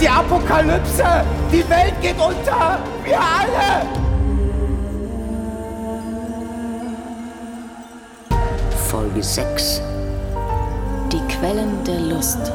die 0.00 0.08
Apokalypse. 0.08 1.04
Die 1.52 1.68
Welt 1.68 1.94
geht 2.00 2.18
unter. 2.18 2.78
Wir 3.04 3.18
alle. 3.18 3.86
Folge 8.88 9.22
6 9.22 9.80
Die 11.12 11.20
Quellen 11.32 11.84
der 11.84 12.00
Lust. 12.00 12.50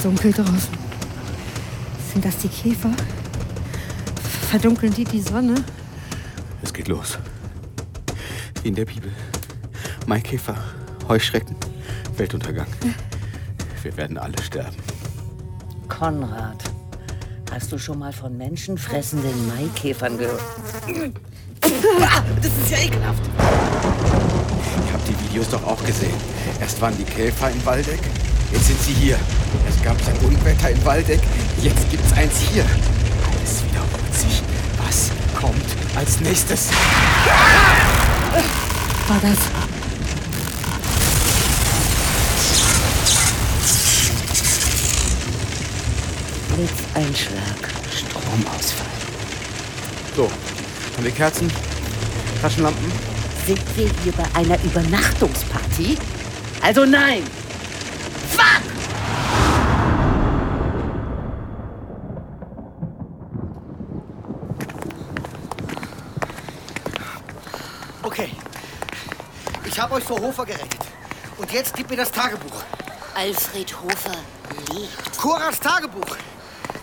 Ist 0.00 0.06
dunkel 0.06 0.32
draußen. 0.32 0.78
Sind 2.12 2.24
das 2.24 2.38
die 2.38 2.48
Käfer? 2.48 2.90
Verdunkeln 4.48 4.94
die 4.94 5.04
die 5.04 5.20
Sonne? 5.20 5.54
Es 6.62 6.72
geht 6.72 6.88
los. 6.88 7.18
Wie 8.62 8.68
in 8.68 8.74
der 8.74 8.86
Bibel. 8.86 9.12
Maikäfer, 10.06 10.56
Heuschrecken, 11.06 11.54
Weltuntergang. 12.16 12.66
Wir 13.82 13.96
werden 13.96 14.16
alle 14.16 14.40
sterben. 14.42 14.76
Konrad, 15.88 16.64
hast 17.50 17.70
du 17.70 17.78
schon 17.78 17.98
mal 17.98 18.12
von 18.12 18.36
menschenfressenden 18.38 19.48
Maikäfern 19.48 20.16
gehört? 20.16 20.40
Das 21.60 22.52
ist 22.62 22.70
ja 22.70 22.78
ekelhaft. 22.78 23.22
Ihr 24.86 24.92
habt 24.94 25.08
die 25.08 25.28
Videos 25.28 25.50
doch 25.50 25.62
auch 25.64 25.84
gesehen. 25.84 26.16
Erst 26.58 26.80
waren 26.80 26.96
die 26.96 27.04
Käfer 27.04 27.50
in 27.50 27.64
Waldeck, 27.66 28.00
jetzt 28.52 28.66
sind 28.66 28.80
sie 28.82 28.92
hier. 28.92 29.18
Es 29.68 29.82
gab 29.82 29.96
ein 30.06 30.16
Unwetter 30.26 30.70
in 30.70 30.84
Waldeck, 30.84 31.20
jetzt 31.62 31.90
gibt's 31.90 32.12
eins 32.12 32.38
hier. 32.52 32.64
Alles 32.64 33.64
wiederholt 33.64 34.14
sich. 34.14 34.42
Was 34.78 35.10
kommt 35.40 35.64
als 35.96 36.20
nächstes? 36.20 36.68
War 39.08 39.18
das? 39.22 39.38
Blitzeinschlag, 46.54 47.70
Stromausfall. 47.90 48.86
So, 50.14 50.24
haben 50.96 51.04
wir 51.04 51.10
Kerzen? 51.10 51.50
Taschenlampen? 52.42 52.92
Sind 53.46 53.60
wir 53.76 53.90
hier 54.02 54.12
bei 54.12 54.24
einer 54.34 54.62
Übernachtungsparty? 54.62 55.96
Also 56.62 56.84
nein! 56.84 57.22
Fuck! 58.30 58.62
Okay. 68.02 68.30
Ich 69.64 69.78
habe 69.78 69.94
euch 69.94 70.04
vor 70.04 70.20
Hofer 70.20 70.44
gerettet. 70.46 70.80
Und 71.38 71.52
jetzt 71.52 71.74
gib 71.74 71.88
mir 71.88 71.96
das 71.96 72.10
Tagebuch. 72.10 72.62
Alfred 73.14 73.74
Hofer 73.80 74.16
lebt. 74.72 75.18
Coras 75.18 75.60
Tagebuch. 75.60 76.16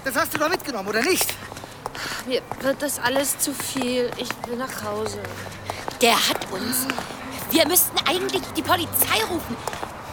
Das 0.04 0.16
hast 0.16 0.34
du 0.34 0.38
doch 0.38 0.50
mitgenommen, 0.50 0.88
oder 0.88 1.02
nicht? 1.02 1.34
Mir 2.26 2.42
wird 2.62 2.82
das 2.82 3.00
alles 3.00 3.38
zu 3.40 3.54
viel. 3.54 4.10
Ich 4.18 4.30
will 4.48 4.58
nach 4.58 4.84
Hause. 4.84 5.20
Der 6.02 6.16
hat 6.16 6.52
uns. 6.52 6.88
Wir 7.52 7.68
müssten 7.68 7.98
eigentlich 8.08 8.44
die 8.56 8.62
Polizei 8.62 9.24
rufen. 9.30 9.56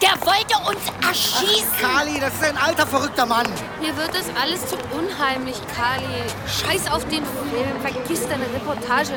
Der 0.01 0.11
wollte 0.21 0.57
uns 0.67 0.81
erschießen. 1.07 1.65
Kali, 1.79 2.19
das 2.19 2.33
ist 2.33 2.43
ein 2.43 2.57
alter, 2.57 2.85
verrückter 2.85 3.25
Mann. 3.25 3.47
Mir 3.79 3.95
wird 3.95 4.09
das 4.09 4.25
alles 4.41 4.67
zu 4.67 4.75
unheimlich, 4.91 5.55
Kali. 5.75 6.23
Scheiß 6.47 6.91
auf 6.91 7.03
den 7.05 7.23
Film. 7.23 7.81
Vergiss 7.81 8.27
deine 8.27 8.43
Reportage. 8.45 9.13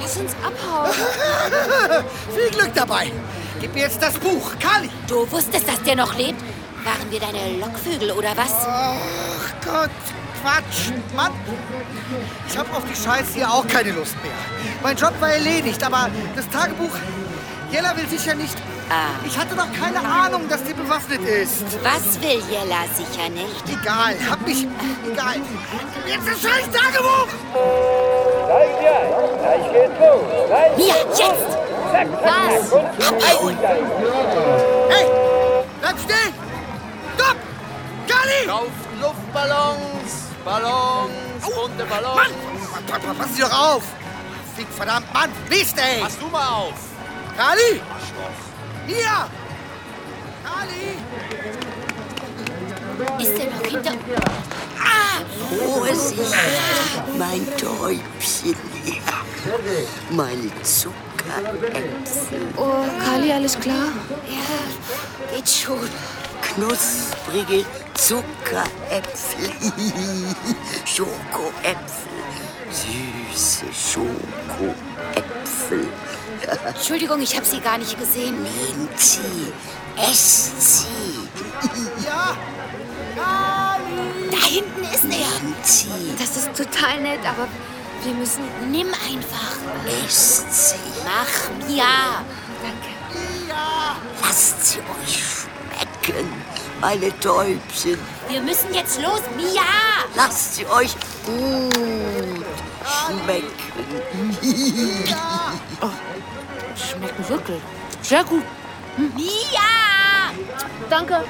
Lass 0.00 0.16
uns 0.16 0.32
abhauen. 0.44 0.90
Viel 2.34 2.50
Glück 2.50 2.74
dabei. 2.74 3.12
Gib 3.60 3.74
mir 3.74 3.82
jetzt 3.82 4.02
das 4.02 4.14
Buch. 4.14 4.52
Kali. 4.58 4.90
Du 5.06 5.30
wusstest, 5.30 5.68
dass 5.68 5.80
der 5.82 5.96
noch 5.96 6.14
lebt? 6.16 6.42
Waren 6.84 7.10
wir 7.10 7.20
deine 7.20 7.58
Lockvögel 7.58 8.10
oder 8.10 8.36
was? 8.36 8.52
Ach 8.66 9.64
Gott, 9.64 9.90
Quatsch. 10.42 10.90
Mann. 11.14 11.32
Ich 12.48 12.58
habe 12.58 12.76
auf 12.76 12.82
die 12.84 12.96
Scheiße 13.00 13.34
hier 13.34 13.50
auch 13.50 13.66
keine 13.66 13.92
Lust 13.92 14.16
mehr. 14.22 14.32
Mein 14.82 14.96
Job 14.96 15.12
war 15.20 15.30
erledigt, 15.30 15.82
aber 15.82 16.10
das 16.34 16.48
Tagebuch... 16.50 16.94
Jella 17.70 17.96
will 17.96 18.06
sicher 18.08 18.34
nicht... 18.34 18.56
Ah. 18.90 19.08
Ich 19.24 19.36
hatte 19.38 19.54
doch 19.56 19.72
keine 19.72 19.98
Ahnung, 20.06 20.48
dass 20.48 20.62
die 20.64 20.74
bewaffnet 20.74 21.22
ist. 21.22 21.64
Was 21.82 22.20
will 22.20 22.42
Jella 22.50 22.84
sicher 22.94 23.28
nicht? 23.30 23.64
Egal, 23.68 24.14
hab 24.30 24.46
mich... 24.46 24.66
Egal. 25.10 25.36
Jetzt 26.06 26.28
das 26.28 26.40
scheiß 26.42 26.68
Tagebuch! 26.70 27.28
Mia, 30.76 30.94
jetzt! 31.16 31.58
Was? 32.22 32.72
Abhauen! 33.06 33.56
Hey, 34.90 35.06
bleib 35.80 35.98
stehen! 35.98 36.34
Stopp! 37.14 37.36
Kali! 38.06 38.50
Auf 38.50 38.68
Luftballons, 39.00 40.12
Ballons, 40.44 41.44
bunte 41.54 41.84
Ballons. 41.84 42.16
Mann! 42.16 42.32
Pa- 42.86 42.98
pa- 42.98 43.14
Pass 43.16 43.34
Sie 43.34 43.40
doch 43.42 43.52
auf! 43.76 43.82
Fick, 44.56 44.66
verdammt, 44.76 45.12
Mann! 45.14 45.30
Mist, 45.48 45.76
ey! 45.78 46.02
Pass 46.02 46.18
du 46.18 46.26
mal 46.26 46.48
auf. 46.48 46.74
Kali! 47.36 47.80
Mia! 48.86 49.28
Kali! 50.44 50.96
Ist 53.22 53.38
der 53.38 53.50
noch 53.50 53.62
hinter... 53.66 53.92
Vorsicht, 55.56 56.34
mein 57.18 57.46
Täubchen. 57.56 58.56
Meine 60.10 60.50
Zuckeräpfel. 60.62 62.40
Oh, 62.56 62.84
Kali, 63.04 63.32
alles 63.32 63.58
klar? 63.58 63.88
Ja, 64.28 65.34
geht 65.34 65.48
schon. 65.48 65.88
Knusprige 66.42 67.64
Zuckeräpfel. 67.94 69.50
Schokoäpfel. 70.84 72.14
Süße 72.70 73.66
Schokoäpfel. 73.72 74.74
Entschuldigung, 76.66 77.20
ich 77.22 77.34
habe 77.36 77.46
Sie 77.46 77.60
gar 77.60 77.78
nicht 77.78 77.98
gesehen. 77.98 78.42
Nehmt 78.42 78.98
sie, 78.98 79.52
esst 79.96 80.60
sie. 80.80 81.28
Ja! 82.04 82.36
Kali! 83.16 84.30
Da 84.30 84.46
hinten 84.46 84.82
ist 84.82 85.04
er. 85.04 85.10
Nehmt 85.42 85.66
sie, 85.66 85.88
Das 86.18 86.36
ist 86.36 86.54
total 86.56 87.00
nett, 87.00 87.20
aber 87.26 87.48
wir 88.02 88.14
müssen... 88.14 88.42
Nimm 88.70 88.88
einfach. 88.88 89.56
esst 90.06 90.70
sie. 90.70 90.76
Mach, 91.04 91.68
Mia. 91.68 91.84
Ja! 93.48 93.96
Lasst 94.22 94.66
sie 94.66 94.78
euch 94.78 95.22
schmecken, 95.22 96.28
meine 96.80 97.18
Täubchen. 97.20 97.98
Wir 98.28 98.42
müssen 98.42 98.72
jetzt 98.74 99.00
los, 99.00 99.20
Mia. 99.36 99.62
Lasst 100.16 100.56
sie 100.56 100.66
euch 100.66 100.94
gut 101.24 102.44
schmecken. 102.84 103.52
Schmecken 106.76 107.28
wirklich. 107.28 107.60
Sehr 108.02 108.24
gut. 108.24 108.42
Mia! 108.96 110.30
Danke. 110.90 111.24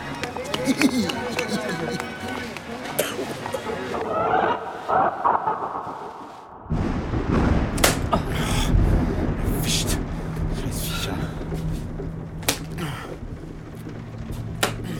Wischt. 9.62 9.88
Scheiß 10.60 10.80
Viecher. 10.82 11.14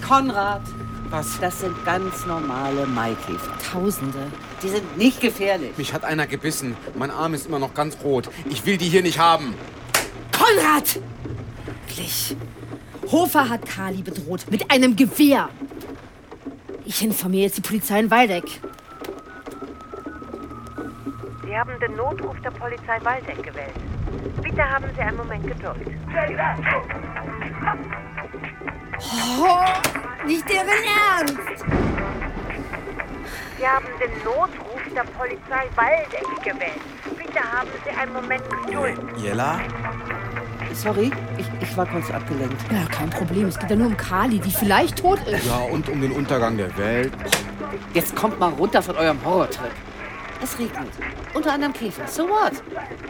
Konrad, 0.07 0.63
Was? 1.11 1.39
das 1.41 1.61
sind 1.61 1.85
ganz 1.85 2.27
normale 2.27 2.87
Maikäfer. 2.87 3.53
Tausende. 3.73 4.19
Die 4.63 4.69
sind 4.69 4.97
nicht 4.97 5.21
gefährlich. 5.21 5.77
Mich 5.77 5.93
hat 5.93 6.05
einer 6.05 6.27
gebissen. 6.27 6.77
Mein 6.97 7.11
Arm 7.11 7.35
ist 7.35 7.47
immer 7.47 7.59
noch 7.59 7.75
ganz 7.75 7.97
rot. 8.03 8.31
Ich 8.51 8.65
will 8.67 8.77
die 8.79 8.89
hier 8.89 9.03
nicht 9.03 9.19
haben. 9.19 9.55
Konrad! 10.45 11.01
Wirklich. 11.87 12.37
Hofer 13.11 13.49
hat 13.49 13.67
Kali 13.67 14.03
bedroht 14.03 14.45
mit 14.51 14.71
einem 14.71 14.95
Gewehr. 14.95 15.49
Ich 16.85 17.03
informiere 17.03 17.45
jetzt 17.45 17.57
die 17.57 17.63
Polizei 17.63 18.01
in 18.01 18.11
Waldeck. 18.11 18.45
Sie 21.45 21.57
haben 21.57 21.73
den 21.81 21.97
Notruf 21.97 22.39
der 22.43 22.51
Polizei 22.51 22.99
Waldeck 23.03 23.43
gewählt. 23.43 23.75
Bitte 24.43 24.63
haben 24.63 24.85
Sie 24.95 25.01
einen 25.01 25.17
Moment 25.17 25.47
Geduld. 25.47 25.87
Oh, 29.41 30.27
nicht 30.27 30.45
deren 30.51 30.69
Ernst. 30.69 31.65
Sie 33.57 33.67
haben 33.67 33.87
den 33.99 34.25
Notruf 34.25 34.83
der 34.95 35.05
Polizei 35.05 35.69
Waldeck 35.75 36.45
gewählt. 36.45 36.83
Bitte 37.17 37.41
haben 37.41 37.71
Sie 37.85 37.91
einen 37.91 38.13
Moment 38.13 38.43
Geduld. 38.67 38.99
Jella? 39.17 39.61
Sorry, 40.75 41.11
ich, 41.39 41.47
ich 41.61 41.77
war 41.77 41.87
kurz 41.87 42.11
abgelenkt. 42.11 42.61
Ja, 42.71 42.85
kein 42.91 43.11
Problem. 43.11 43.47
Es 43.47 43.59
geht 43.59 43.71
ja 43.71 43.77
nur 43.77 43.89
um 43.89 43.97
Kali, 43.97 44.39
die 44.39 44.51
vielleicht 44.51 44.99
tot 44.99 45.19
ist. 45.27 45.47
Ja, 45.47 45.59
und 45.59 45.89
um 45.89 46.01
den 46.01 46.13
Untergang 46.13 46.57
der 46.57 46.77
Welt. 46.77 47.13
Jetzt 47.93 48.15
kommt 48.15 48.39
mal 48.39 48.51
runter 48.51 48.83
von 48.83 48.97
eurem 48.97 49.25
Horrortrip. 49.25 49.71
Es 50.43 50.59
regnet. 50.59 50.89
Unter 51.33 51.53
anderem 51.53 51.73
Käfer. 51.73 52.07
So 52.07 52.25
what? 52.29 52.53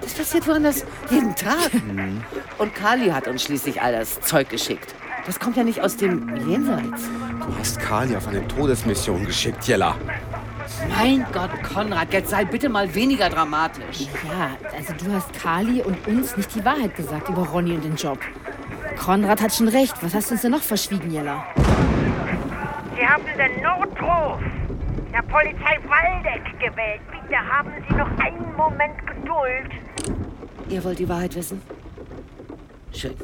Das 0.00 0.14
passiert 0.14 0.46
woanders 0.46 0.84
jeden 1.10 1.34
Tag. 1.34 1.70
Und 2.58 2.74
Kali 2.74 3.08
hat 3.08 3.26
uns 3.26 3.42
schließlich 3.42 3.82
all 3.82 3.92
das 3.92 4.20
Zeug 4.20 4.48
geschickt. 4.50 4.94
Das 5.26 5.40
kommt 5.40 5.56
ja 5.56 5.64
nicht 5.64 5.80
aus 5.80 5.96
dem 5.96 6.36
Jenseits. 6.48 7.02
Du 7.40 7.58
hast 7.58 7.80
Kali 7.80 8.14
auf 8.14 8.28
eine 8.28 8.46
Todesmission 8.46 9.24
geschickt, 9.24 9.66
Jella. 9.66 9.96
Mein 10.88 11.26
Gott, 11.32 11.50
Konrad, 11.62 12.12
jetzt 12.12 12.30
sei 12.30 12.44
bitte 12.44 12.68
mal 12.68 12.94
weniger 12.94 13.28
dramatisch. 13.28 14.08
Ja, 14.24 14.50
also 14.76 14.92
du 14.94 15.12
hast 15.12 15.32
Kali 15.32 15.82
und 15.82 16.06
uns 16.06 16.36
nicht 16.36 16.54
die 16.54 16.64
Wahrheit 16.64 16.94
gesagt 16.94 17.28
über 17.28 17.42
Ronny 17.42 17.72
und 17.72 17.84
den 17.84 17.96
Job. 17.96 18.18
Konrad 18.98 19.42
hat 19.42 19.52
schon 19.52 19.68
recht. 19.68 19.94
Was 20.02 20.14
hast 20.14 20.30
du 20.30 20.34
uns 20.34 20.42
denn 20.42 20.52
noch 20.52 20.62
verschwiegen, 20.62 21.10
Jella? 21.10 21.44
Sie 22.96 23.06
haben 23.06 23.24
den 23.36 23.62
Notruf 23.62 24.40
der 25.12 25.22
Polizei 25.22 25.78
Waldeck 25.88 26.58
gewählt. 26.58 27.00
Bitte 27.10 27.38
haben 27.38 27.70
Sie 27.88 27.94
noch 27.94 28.10
einen 28.18 28.54
Moment 28.56 28.94
Geduld. 29.06 29.70
Ihr 30.68 30.82
wollt 30.82 30.98
die 30.98 31.08
Wahrheit 31.08 31.34
wissen? 31.34 31.60
Schön. 32.92 33.14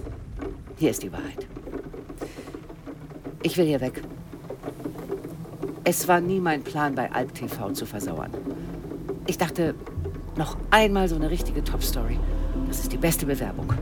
Hier 0.76 0.90
ist 0.90 1.02
die 1.02 1.12
Wahrheit. 1.12 1.46
Ich 3.42 3.56
will 3.56 3.66
hier 3.66 3.80
weg. 3.80 4.02
Es 5.90 6.06
war 6.06 6.20
nie 6.20 6.38
mein 6.38 6.62
Plan, 6.62 6.94
bei 6.94 7.10
Alp 7.10 7.34
TV 7.34 7.72
zu 7.72 7.84
versauern. 7.84 8.30
Ich 9.26 9.38
dachte, 9.38 9.74
noch 10.36 10.56
einmal 10.70 11.08
so 11.08 11.16
eine 11.16 11.30
richtige 11.30 11.64
Top-Story. 11.64 12.16
Das 12.68 12.78
ist 12.78 12.92
die 12.92 12.96
beste 12.96 13.26
Bewerbung. 13.26 13.72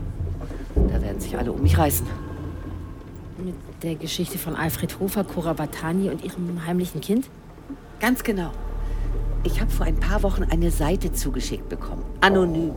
Da 0.73 0.99
werden 1.03 1.19
sich 1.19 1.37
alle 1.37 1.51
um 1.51 1.61
mich 1.61 1.77
reißen. 1.77 2.07
Mit 3.37 3.53
der 3.83 3.93
Geschichte 3.93 4.39
von 4.39 4.55
Alfred 4.55 4.99
Hofer, 4.99 5.23
Cora 5.23 5.53
Batani 5.53 6.09
und 6.09 6.25
ihrem 6.25 6.65
heimlichen 6.65 6.99
Kind? 6.99 7.29
Ganz 7.99 8.23
genau. 8.23 8.49
Ich 9.43 9.61
habe 9.61 9.69
vor 9.69 9.85
ein 9.85 9.99
paar 9.99 10.23
Wochen 10.23 10.45
eine 10.49 10.71
Seite 10.71 11.11
zugeschickt 11.11 11.69
bekommen. 11.69 12.03
Anonym. 12.21 12.73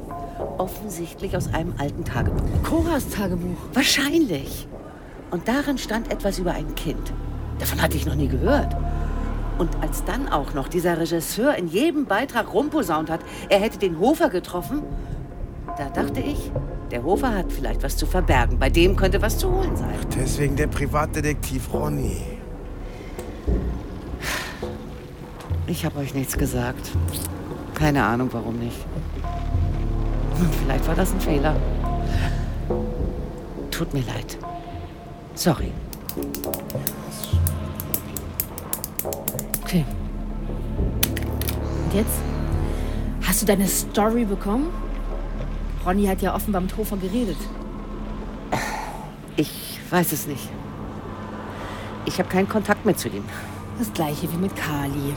Offensichtlich 0.58 1.34
aus 1.34 1.48
einem 1.54 1.72
alten 1.78 2.04
Tagebuch. 2.04 2.62
Coras 2.64 3.08
Tagebuch. 3.08 3.56
Wahrscheinlich. 3.72 4.68
Und 5.30 5.48
darin 5.48 5.78
stand 5.78 6.12
etwas 6.12 6.38
über 6.38 6.52
ein 6.52 6.74
Kind. 6.74 7.14
Davon 7.58 7.80
hatte 7.80 7.96
ich 7.96 8.04
noch 8.04 8.14
nie 8.14 8.28
gehört. 8.28 8.76
Und 9.62 9.80
als 9.80 10.02
dann 10.04 10.28
auch 10.28 10.54
noch 10.54 10.66
dieser 10.66 10.98
Regisseur 10.98 11.54
in 11.54 11.68
jedem 11.68 12.06
Beitrag 12.06 12.52
rumposaunt 12.52 13.08
hat, 13.08 13.20
er 13.48 13.60
hätte 13.60 13.78
den 13.78 14.00
Hofer 14.00 14.28
getroffen, 14.28 14.82
da 15.78 15.88
dachte 15.88 16.18
ich, 16.18 16.50
der 16.90 17.04
Hofer 17.04 17.32
hat 17.32 17.52
vielleicht 17.52 17.84
was 17.84 17.96
zu 17.96 18.04
verbergen. 18.06 18.58
Bei 18.58 18.70
dem 18.70 18.96
könnte 18.96 19.22
was 19.22 19.38
zu 19.38 19.52
holen 19.52 19.76
sein. 19.76 19.94
Deswegen 20.16 20.56
der 20.56 20.66
Privatdetektiv 20.66 21.72
Ronny. 21.72 22.16
Ich 25.68 25.84
habe 25.84 26.00
euch 26.00 26.12
nichts 26.12 26.36
gesagt. 26.36 26.90
Keine 27.72 28.02
Ahnung, 28.02 28.30
warum 28.32 28.58
nicht. 28.58 28.84
Hm, 30.38 30.50
Vielleicht 30.64 30.88
war 30.88 30.96
das 30.96 31.12
ein 31.12 31.20
Fehler. 31.20 31.54
Tut 33.70 33.94
mir 33.94 34.02
leid. 34.02 34.36
Sorry. 35.36 35.70
Okay. 39.72 39.86
Und 41.86 41.94
jetzt? 41.94 42.20
Hast 43.26 43.40
du 43.40 43.46
deine 43.46 43.66
Story 43.66 44.26
bekommen? 44.26 44.68
Ronny 45.86 46.04
hat 46.04 46.20
ja 46.20 46.34
offenbar 46.34 46.60
mit 46.60 46.76
Hofer 46.76 46.98
geredet. 46.98 47.38
Ich 49.36 49.80
weiß 49.88 50.12
es 50.12 50.26
nicht. 50.26 50.46
Ich 52.04 52.18
habe 52.18 52.28
keinen 52.28 52.50
Kontakt 52.50 52.84
mehr 52.84 52.94
zu 52.94 53.08
ihm. 53.08 53.24
Das 53.78 53.90
gleiche 53.94 54.30
wie 54.30 54.36
mit 54.36 54.54
Kali. 54.54 55.14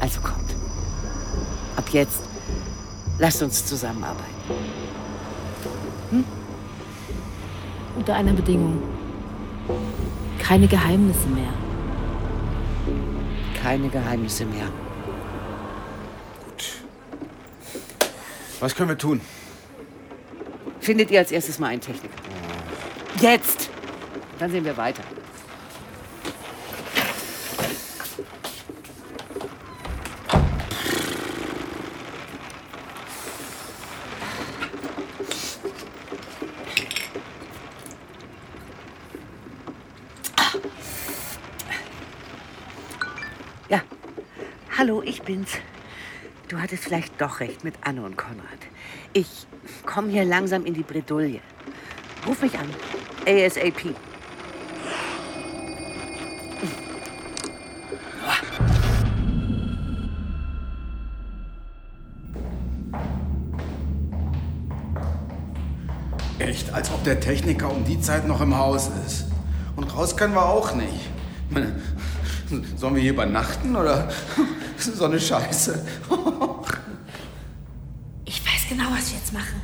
Also 0.00 0.22
kommt. 0.22 0.56
Ab 1.76 1.84
jetzt 1.92 2.22
lasst 3.18 3.42
uns 3.42 3.66
zusammenarbeiten. 3.66 4.24
Unter 7.94 8.14
einer 8.14 8.32
Bedingung. 8.32 8.80
Keine 10.38 10.66
Geheimnisse 10.66 11.28
mehr. 11.28 11.65
Keine 13.62 13.88
Geheimnisse 13.88 14.44
mehr. 14.44 14.68
Was 18.60 18.74
können 18.74 18.88
wir 18.88 18.98
tun? 18.98 19.20
Findet 20.80 21.10
ihr 21.10 21.18
als 21.18 21.32
erstes 21.32 21.58
mal 21.58 21.68
einen 21.68 21.80
Techniker. 21.80 22.14
Jetzt! 23.20 23.70
Dann 24.38 24.50
sehen 24.50 24.64
wir 24.64 24.76
weiter. 24.76 25.02
Ja, 43.68 43.80
hallo, 44.78 45.02
ich 45.02 45.15
bin's. 45.26 45.50
Du 46.48 46.60
hattest 46.60 46.84
vielleicht 46.84 47.20
doch 47.20 47.40
recht 47.40 47.64
mit 47.64 47.74
Anne 47.82 48.02
und 48.02 48.16
Konrad. 48.16 48.46
Ich 49.12 49.46
komme 49.84 50.10
hier 50.10 50.24
langsam 50.24 50.64
in 50.64 50.74
die 50.74 50.84
Bredouille. 50.84 51.40
Ruf 52.26 52.40
mich 52.40 52.56
an. 52.56 52.68
ASAP. 53.26 53.94
Echt, 66.38 66.72
als 66.72 66.92
ob 66.92 67.02
der 67.02 67.18
Techniker 67.18 67.72
um 67.72 67.84
die 67.84 68.00
Zeit 68.00 68.28
noch 68.28 68.40
im 68.40 68.56
Haus 68.56 68.88
ist. 69.04 69.26
Und 69.74 69.92
raus 69.96 70.16
können 70.16 70.34
wir 70.34 70.44
auch 70.46 70.74
nicht. 70.76 71.10
Sollen 72.76 72.94
wir 72.94 73.02
hier 73.02 73.12
übernachten 73.12 73.74
oder 73.74 74.08
so 74.94 75.04
eine 75.04 75.20
Scheiße? 75.20 75.84
Ich 78.28 78.44
weiß 78.44 78.68
genau, 78.68 78.90
was 78.90 79.12
wir 79.12 79.18
jetzt 79.18 79.32
machen. 79.32 79.62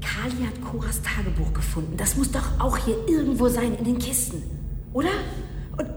Kali 0.00 0.46
hat 0.46 0.60
Coras 0.62 1.00
Tagebuch 1.02 1.52
gefunden. 1.52 1.94
Das 1.98 2.16
muss 2.16 2.30
doch 2.30 2.58
auch 2.58 2.76
hier 2.78 2.96
irgendwo 3.06 3.48
sein 3.48 3.74
in 3.76 3.84
den 3.84 3.98
Kisten. 3.98 4.42
Oder? 4.94 5.10
Und, 5.76 5.90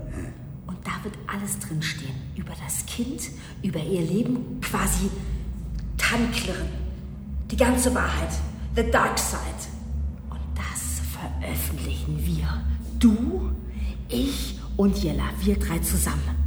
und 0.67 0.77
da 0.84 0.91
wird 1.03 1.17
alles 1.25 1.58
drinstehen. 1.60 2.15
Über 2.36 2.51
das 2.65 2.86
Kind, 2.86 3.29
über 3.63 3.79
ihr 3.79 4.01
Leben, 4.01 4.60
quasi 4.60 5.10
Tannklirren. 5.98 6.67
Die 7.50 7.58
ganze 7.58 7.96
Wahrheit. 7.96 8.34
The 8.75 8.84
Dark 8.91 9.17
Side. 9.17 9.39
Und 10.29 10.41
das 10.55 11.00
veröffentlichen 11.13 12.19
wir. 12.25 12.62
Du, 13.00 13.51
ich 14.10 14.60
und 14.75 14.98
Jella. 15.01 15.29
Wir 15.41 15.58
drei 15.58 15.79
zusammen. 15.79 16.38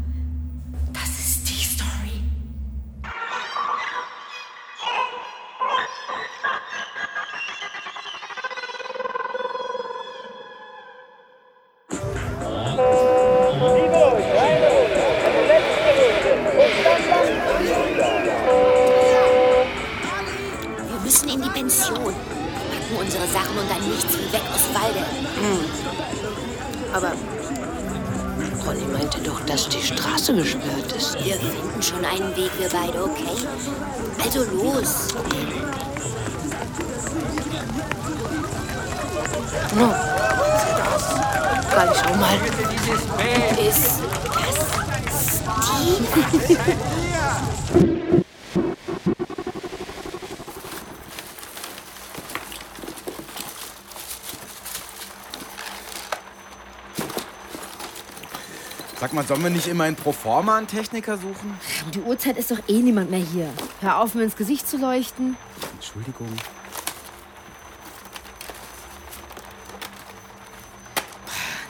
Sollen 59.33 59.45
wir 59.45 59.51
nicht 59.51 59.67
immer 59.67 59.85
einen 59.85 59.97
Proforma 59.97 60.59
einen 60.59 60.67
Techniker 60.67 61.17
suchen? 61.17 61.59
Um 61.87 61.91
die 61.91 62.01
Uhrzeit 62.01 62.37
ist 62.37 62.51
doch 62.51 62.59
eh 62.69 62.83
niemand 62.83 63.11
mehr 63.11 63.19
hier. 63.19 63.49
Hör 63.81 64.01
auf, 64.01 64.15
mir 64.15 64.25
ins 64.25 64.37
Gesicht 64.37 64.69
zu 64.69 64.77
leuchten. 64.77 65.39
Entschuldigung. 65.73 66.29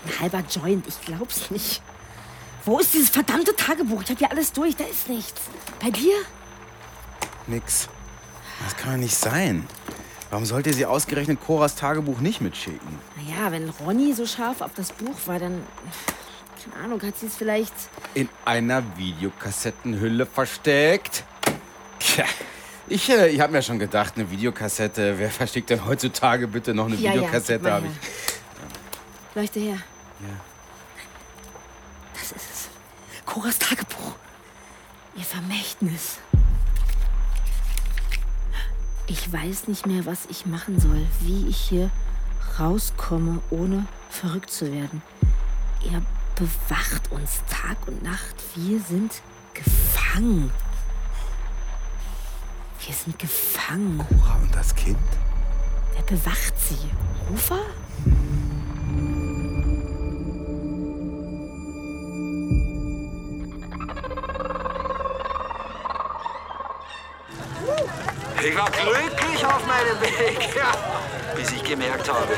Ein 0.04 0.20
halber 0.20 0.42
Joint, 0.50 0.88
ich 0.88 1.00
glaub's 1.02 1.52
nicht. 1.52 1.80
Wo 2.64 2.80
ist 2.80 2.94
dieses 2.94 3.10
verdammte 3.10 3.54
Tagebuch? 3.54 4.02
Ich 4.02 4.10
hab 4.10 4.20
ja 4.20 4.30
alles 4.30 4.50
durch, 4.50 4.74
da 4.74 4.82
ist 4.82 5.08
nichts. 5.08 5.42
Bei 5.80 5.92
dir? 5.92 6.16
Nix. 7.46 7.88
Das 8.64 8.76
kann 8.76 8.94
doch 8.94 8.98
nicht 8.98 9.14
sein. 9.14 9.68
Warum 10.30 10.46
sollte 10.46 10.72
sie 10.72 10.84
ausgerechnet 10.84 11.38
Coras 11.40 11.76
Tagebuch 11.76 12.18
nicht 12.18 12.40
mitschicken? 12.40 12.98
Naja, 13.14 13.52
wenn 13.52 13.68
Ronny 13.68 14.14
so 14.14 14.26
scharf 14.26 14.62
auf 14.62 14.72
das 14.74 14.90
Buch 14.90 15.14
war, 15.26 15.38
dann 15.38 15.62
keine 16.70 16.84
Ahnung, 16.84 17.02
hat 17.02 17.18
sie 17.18 17.26
es 17.26 17.36
vielleicht. 17.36 17.72
In 18.14 18.28
einer 18.44 18.82
Videokassettenhülle 18.96 20.26
versteckt? 20.26 21.24
Tja, 21.98 22.24
ich, 22.88 23.08
äh, 23.10 23.28
ich 23.28 23.40
habe 23.40 23.52
mir 23.52 23.62
schon 23.62 23.78
gedacht, 23.78 24.14
eine 24.16 24.30
Videokassette. 24.30 25.18
Wer 25.18 25.30
versteckt 25.30 25.70
denn 25.70 25.84
heutzutage 25.84 26.46
bitte 26.48 26.74
noch 26.74 26.86
eine 26.86 26.96
Ja, 26.96 27.10
ja, 27.10 27.16
Videokassette? 27.16 27.68
her. 27.68 27.82
ich. 27.84 29.34
Leuchte 29.36 29.60
her. 29.60 29.76
Ja. 30.20 30.28
Das 32.14 32.32
ist 32.32 32.50
es. 32.52 32.68
Coras 33.24 33.58
Tagebuch. 33.58 34.14
Ihr 35.16 35.24
Vermächtnis. 35.24 36.18
Ich 39.06 39.32
weiß 39.32 39.68
nicht 39.68 39.86
mehr, 39.86 40.06
was 40.06 40.26
ich 40.30 40.46
machen 40.46 40.80
soll, 40.80 41.06
wie 41.20 41.48
ich 41.48 41.56
hier 41.56 41.90
rauskomme, 42.58 43.40
ohne 43.50 43.86
verrückt 44.10 44.50
zu 44.50 44.72
werden. 44.72 45.02
Er 45.90 46.02
bewacht 46.42 47.12
uns 47.12 47.40
Tag 47.48 47.76
und 47.86 48.02
Nacht. 48.02 48.34
Wir 48.56 48.80
sind 48.80 49.22
gefangen. 49.54 50.50
Wir 52.84 52.94
sind 52.94 53.16
gefangen. 53.16 53.98
Cora 53.98 54.38
und 54.42 54.52
das 54.52 54.74
Kind? 54.74 54.98
Wer 55.94 56.02
bewacht 56.02 56.54
sie? 56.58 56.90
Rufer? 57.30 57.60
Ich 68.44 68.56
war 68.56 68.68
glücklich 68.70 69.46
auf 69.46 69.64
meinem 69.66 70.00
Weg, 70.00 70.54
ja, 70.56 70.72
bis 71.36 71.52
ich 71.52 71.62
gemerkt 71.62 72.12
habe, 72.12 72.34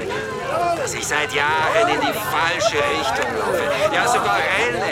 dass 0.76 0.92
ich 0.92 1.06
seit 1.06 1.32
Jahren 1.32 1.88
in 1.88 2.00
die 2.00 2.12
falsche 2.12 2.76
Richtung 2.76 3.38
laufe. 3.38 3.62
Ja, 3.94 4.06
sogar 4.06 4.36
renne. 4.36 4.84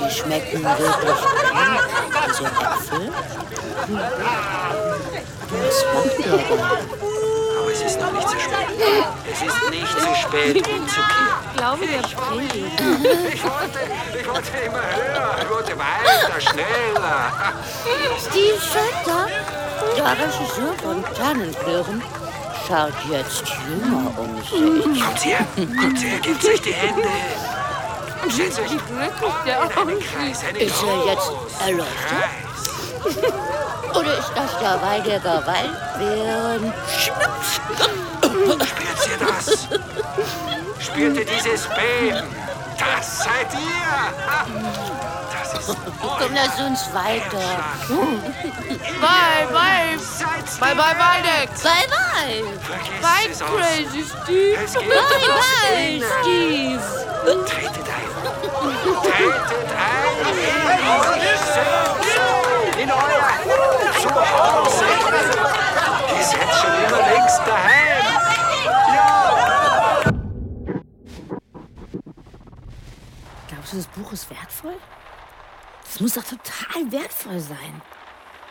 Die 0.00 0.10
schmecken 0.26 0.64
wirklich 0.64 0.90
gut, 0.98 2.50
Äpfel. 2.60 3.06
Hm. 3.86 4.00
Was 5.50 5.84
macht 5.94 6.18
da? 6.26 6.34
Aber 7.60 7.70
es 7.72 7.82
ist 7.82 8.00
noch 8.00 8.12
nicht 8.12 8.28
zu 8.28 8.40
spät. 8.40 8.66
Es 9.32 9.42
ist 9.42 9.70
nicht 9.70 9.98
zu 10.00 10.14
spät, 10.14 10.56
umzukehren. 10.56 11.36
Ich 11.52 11.56
glaube, 11.56 11.86
der 11.86 12.02
bringt. 12.02 12.54
Ich 12.54 13.44
wollte, 13.44 13.80
ich 14.18 14.28
wollte 14.28 14.50
immer 14.64 14.82
höher, 14.82 15.36
ich 15.42 15.50
wollte 15.50 15.72
weiter, 15.78 16.40
schneller. 16.40 17.32
Steve 18.18 18.60
Schotter, 18.60 19.26
der 19.96 20.10
Regisseur 20.12 20.74
von 20.82 21.04
Tannenklirren, 21.14 22.02
schaut 22.66 22.94
jetzt 23.10 23.44
jünger 23.68 24.12
um 24.18 24.36
sich. 24.42 25.02
Kommt 25.02 25.24
her, 25.24 25.46
kommt 25.56 26.02
her, 26.02 26.18
gebt 26.20 26.44
euch 26.44 26.62
die 26.62 26.72
Hände. 26.72 27.08
Stellt 28.30 28.58
euch 28.58 28.70
Glücklich 28.70 29.34
der 29.44 29.60
einen 29.60 30.00
Kreis, 30.00 30.44
einen 30.44 30.56
Ist 30.56 30.82
er 30.82 31.06
jetzt 31.06 31.30
erleuchtet? 31.60 32.46
Oder 33.94 34.18
ist 34.18 34.32
das 34.34 34.50
dabei 34.60 35.00
der 35.00 35.20
Gewalt 35.20 35.70
während 35.98 36.74
Schnaps? 36.98 37.60
Spürt 38.20 39.08
ihr 39.08 39.26
das? 39.26 39.68
Spürt 40.80 41.16
ihr 41.16 41.24
dieses 41.24 41.66
Beben? 41.68 42.26
Das 42.78 43.18
seid 43.20 43.52
ihr! 43.54 43.86
Ha! 44.26 44.46
Das 45.32 45.68
ist 45.68 45.76
Komm, 46.00 46.32
lass 46.34 46.60
uns 46.60 46.94
weiter. 46.94 47.64
Bye, 49.00 49.46
bye. 49.50 49.98
Seid 49.98 50.60
Bye, 50.60 50.74
bye, 50.74 50.96
Waldeck. 50.98 51.50
Bye, 51.62 51.86
bye. 51.88 52.42
Bye, 53.00 53.30
aus. 53.32 53.38
Crazy 53.40 54.04
Steve. 54.04 54.58
Bye, 54.74 55.28
bye. 55.28 56.02
Steve. 56.20 57.86
Tretet 58.94 59.70
ein. 59.76 60.06
In 62.82 62.90
euer 62.90 63.30
Zuhause. 64.00 64.84
Ihr 66.16 66.24
seid 66.24 66.50
schon 66.54 66.74
immer 66.84 67.02
längst 67.08 67.40
daheim. 67.40 68.04
Ja. 68.94 70.02
Glaubst 73.48 73.72
du, 73.72 73.76
das 73.76 73.86
Buch 73.88 74.12
ist 74.12 74.30
wertvoll? 74.30 74.76
Das 75.84 76.00
muss 76.00 76.14
doch 76.14 76.24
total 76.24 76.92
wertvoll 76.92 77.40
sein. 77.40 77.82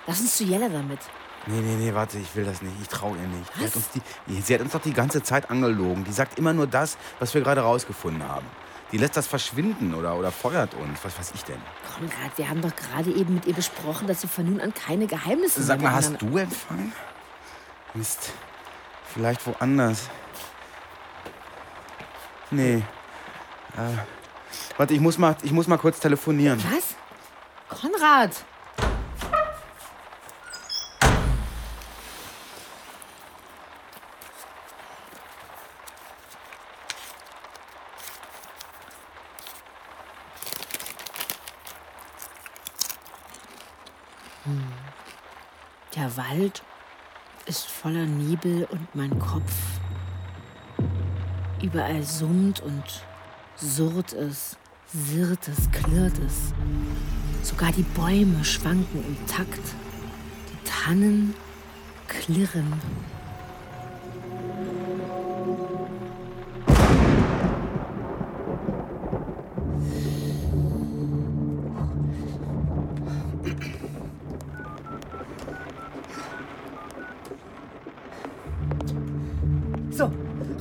Lass 0.07 0.19
uns 0.19 0.37
zu 0.37 0.43
Jella 0.43 0.69
damit. 0.69 0.99
Nee, 1.47 1.61
nee, 1.61 1.75
nee, 1.75 1.93
warte, 1.93 2.17
ich 2.17 2.35
will 2.35 2.43
das 2.43 2.61
nicht. 2.61 2.73
Ich 2.81 2.87
traue 2.87 3.17
ihr 3.17 3.27
nicht. 3.27 3.51
Sie 3.55 3.65
hat, 3.65 3.75
uns 3.75 3.89
die, 3.91 4.41
sie 4.41 4.53
hat 4.53 4.61
uns 4.61 4.71
doch 4.71 4.81
die 4.81 4.93
ganze 4.93 5.21
Zeit 5.21 5.49
angelogen. 5.51 6.03
Die 6.03 6.11
sagt 6.11 6.39
immer 6.39 6.53
nur 6.53 6.65
das, 6.65 6.97
was 7.19 7.33
wir 7.35 7.41
gerade 7.41 7.61
rausgefunden 7.61 8.27
haben. 8.27 8.47
Die 8.91 8.97
lässt 8.97 9.17
das 9.17 9.27
verschwinden 9.27 9.93
oder, 9.93 10.15
oder 10.15 10.31
feuert 10.31 10.73
uns. 10.75 10.99
Was 11.03 11.17
weiß 11.17 11.31
ich 11.35 11.43
denn? 11.43 11.59
Konrad, 11.97 12.37
wir 12.37 12.49
haben 12.49 12.61
doch 12.61 12.75
gerade 12.75 13.11
eben 13.11 13.35
mit 13.35 13.45
ihr 13.45 13.53
besprochen, 13.53 14.07
dass 14.07 14.21
sie 14.21 14.27
von 14.27 14.45
nun 14.45 14.61
an 14.61 14.73
keine 14.73 15.07
Geheimnisse 15.07 15.63
Sag 15.63 15.81
mehr 15.81 15.89
mal, 15.89 15.95
hast 15.97 16.21
du 16.21 16.37
empfangen? 16.37 16.93
Mist. 17.93 18.31
Vielleicht 19.13 19.45
woanders. 19.47 20.09
Nee. 22.51 22.83
Äh, 23.75 23.97
warte, 24.77 24.93
ich 24.93 24.99
muss, 24.99 25.17
mal, 25.17 25.35
ich 25.41 25.51
muss 25.51 25.67
mal 25.67 25.77
kurz 25.77 25.99
telefonieren. 25.99 26.63
Was? 26.71 26.95
Konrad! 27.79 28.31
Wald 46.29 46.63
ist 47.45 47.67
voller 47.67 48.05
Nebel 48.05 48.65
und 48.71 48.95
mein 48.95 49.19
Kopf. 49.19 49.53
Überall 51.61 52.03
summt 52.03 52.61
und 52.61 52.83
surrt 53.55 54.13
es, 54.13 54.57
sirrt 54.87 55.47
es, 55.47 55.69
klirrt 55.71 56.17
es. 56.19 56.53
Sogar 57.47 57.71
die 57.71 57.83
Bäume 57.83 58.43
schwanken 58.43 59.03
im 59.05 59.27
Takt. 59.27 59.75
Die 60.51 60.69
Tannen 60.69 61.35
klirren. 62.07 62.73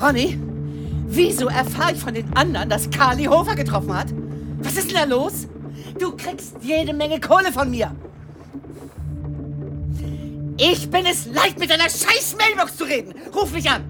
Ronny, 0.04 0.38
wieso 1.06 1.48
erfahre 1.48 1.92
ich 1.92 1.98
von 1.98 2.12
den 2.12 2.30
anderen, 2.36 2.68
dass 2.68 2.90
Carly 2.90 3.24
Hofer 3.24 3.54
getroffen 3.54 3.96
hat? 3.96 4.08
Was 4.58 4.76
ist 4.76 4.90
denn 4.90 4.96
da 4.96 5.04
los? 5.04 5.46
Du 5.98 6.14
kriegst 6.14 6.56
jede 6.60 6.92
Menge 6.92 7.20
Kohle 7.20 7.50
von 7.50 7.70
mir. 7.70 7.90
Ich 10.58 10.90
bin 10.90 11.06
es 11.06 11.24
leid, 11.24 11.58
mit 11.58 11.70
deiner 11.70 11.84
scheiß 11.84 12.36
Mailbox 12.38 12.76
zu 12.76 12.84
reden. 12.84 13.14
Ruf 13.34 13.50
mich 13.52 13.70
an. 13.70 13.82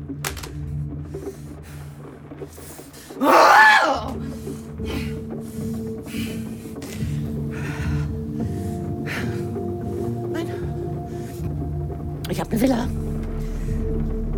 Oh! 3.21 4.15
Nein. 10.33 10.47
Ich 12.31 12.41
habe 12.41 12.51
eine 12.53 12.61
Villa. 12.61 12.89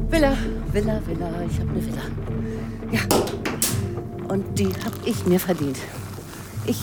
Villa, 0.09 0.37
Villa, 0.77 1.01
Villa, 1.07 1.31
ich 1.49 1.59
habe 1.59 1.71
eine 1.71 1.87
Villa. 1.87 2.03
Ja. 2.93 3.01
Und 4.29 4.59
die 4.59 4.67
habe 4.67 4.97
ich 5.07 5.25
mir 5.25 5.41
verdient. 5.41 5.79
Ich 6.67 6.79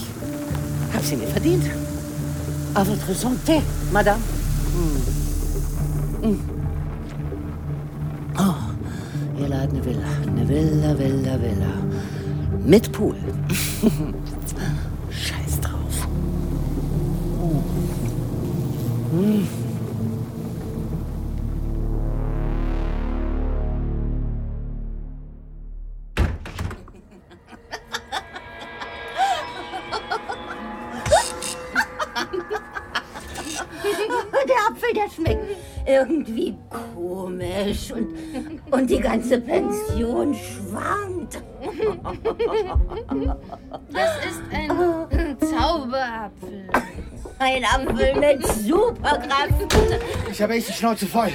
habe 0.92 1.06
sie 1.06 1.16
mir 1.16 1.28
verdient. 1.28 1.66
A 2.74 2.84
votre 2.84 3.14
santé, 3.14 3.62
Madame. 3.92 4.20
Mm. 6.24 6.28
Mm. 6.28 6.40
Oh, 8.40 8.56
ihr 9.40 9.62
hat 9.62 9.70
eine 9.70 9.86
Villa. 9.86 10.08
Eine 10.26 10.50
Villa, 10.50 10.98
Villa, 10.98 11.40
Villa. 11.40 11.74
Mit 12.66 12.92
Pool. 12.92 13.16
Scheiß 15.12 15.60
drauf. 15.62 16.08
Mm. 19.12 19.63
Ganze 39.14 39.40
Pension 39.42 40.34
schwankt. 40.34 41.40
Das 43.92 44.26
ist 44.26 44.42
ein 44.52 45.38
Zauberapfel. 45.40 46.68
Ein 47.38 47.64
Apfel 47.64 48.16
mit 48.16 48.48
Superkräften. 48.48 49.70
Ich 50.32 50.42
habe 50.42 50.56
echt 50.56 50.70
die 50.70 50.74
Schnauze 50.74 51.06
voll. 51.06 51.32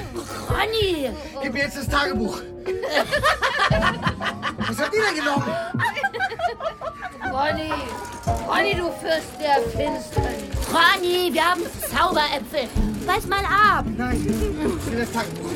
Ronny! 0.51 1.11
Gib 1.41 1.53
mir 1.53 1.63
jetzt 1.63 1.77
das 1.77 1.89
Tagebuch. 1.89 2.41
Was 4.59 4.79
habt 4.81 4.95
ihr 4.95 5.03
denn 5.03 5.15
genommen? 5.15 5.45
Ronny, 7.31 7.73
Ronny, 8.49 8.75
du 8.75 8.91
Fürst 9.01 9.39
der 9.41 9.63
Finsternis. 9.71 10.43
Ronny, 10.69 11.33
wir 11.33 11.45
haben 11.45 11.63
Zauberäpfel. 11.89 12.69
Beiß 13.07 13.27
mal 13.29 13.45
ab. 13.45 13.85
Nein, 13.97 14.27
ich 14.27 14.93
will 14.93 14.99
das 14.99 15.13
Tagebuch. 15.13 15.49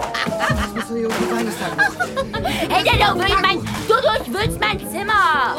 Das 0.00 0.74
muss 0.74 0.84
doch 0.84 0.94
hier 0.94 1.02
irgendwo 1.02 1.34
sein, 1.34 1.46
das 1.46 1.58
Tagebuch. 1.58 1.94
Hey, 2.68 2.84
du, 2.84 3.18
willst 3.18 3.42
mein, 3.42 3.58
du 3.88 3.94
durchwühlst 3.94 4.60
mein 4.60 4.78
Zimmer. 4.78 5.56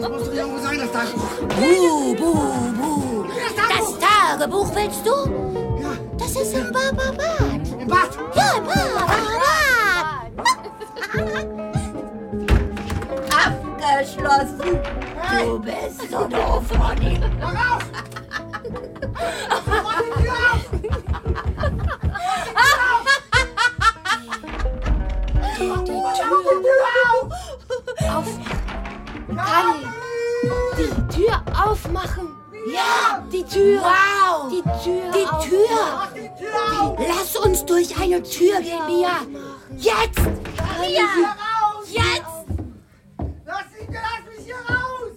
Das 0.00 0.08
muss 0.10 0.24
doch 0.24 0.32
hier 0.32 0.40
irgendwo 0.42 0.62
sein, 0.62 0.78
das 0.78 0.92
Tagebuch. 0.92 1.34
Buh, 1.56 2.14
buh, 2.14 2.72
buh. 2.78 3.24
Das 3.68 3.86
Tagebuch 3.98 4.74
willst 4.74 5.06
du? 5.06 5.14
Ja. 5.80 5.92
Das 6.18 6.30
ist 6.30 6.54
im 6.54 6.72
Barbabad. 6.72 7.80
Im 7.80 7.88
Bad. 7.88 8.10
Ja, 8.34 8.52
im 8.56 8.64
Barbabad. 8.64 9.26
Abgeschlossen. 13.44 14.80
Du 15.44 15.58
bist 15.58 16.10
so 16.10 16.26
doof, 16.28 16.64
Ronny. 16.78 17.20
Mach 17.40 17.76
auf! 17.76 17.84
Kali, 29.56 29.86
die 30.76 31.16
Tür 31.16 31.42
aufmachen. 31.64 32.28
Ja, 32.72 33.24
Die 33.32 33.44
Tür. 33.44 33.80
Wow. 33.80 34.50
Die 34.50 34.62
Tür. 34.62 35.12
die 35.12 35.48
Tür. 35.48 35.68
Die! 36.14 37.06
Lass 37.08 37.36
uns 37.36 37.64
durch 37.64 37.96
eine 37.98 38.22
Tür 38.22 38.60
gehen, 38.60 38.86
Mia. 38.86 39.22
Jetzt. 39.76 40.20
Mia. 40.80 41.04
raus! 41.06 41.86
Jetzt. 41.90 42.44
Lass, 43.46 43.64
mich, 43.72 43.88
lass 43.90 44.36
mich 44.36 44.44
hier 44.44 44.56
raus! 44.56 45.16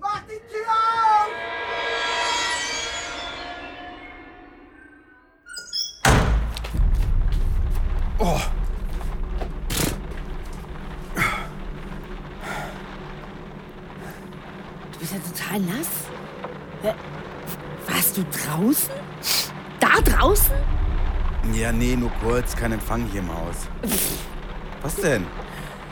Mach 0.00 0.22
die 0.22 0.40
Tür 0.50 0.66
auf! 0.68 1.28
Oh. 8.18 8.40
Du 14.92 15.00
bist 15.00 15.12
ja 15.12 15.18
total 15.54 15.60
nass. 15.60 15.88
Warst 17.86 18.16
du 18.16 18.24
draußen? 18.24 18.94
Da 19.80 20.00
draußen? 20.00 20.54
Ja, 21.52 21.72
nee, 21.72 21.96
nur 21.96 22.10
kurz. 22.22 22.56
Kein 22.56 22.72
Empfang 22.72 23.06
hier 23.10 23.20
im 23.20 23.32
Haus. 23.32 23.68
Was 24.82 24.96
denn? 24.96 25.26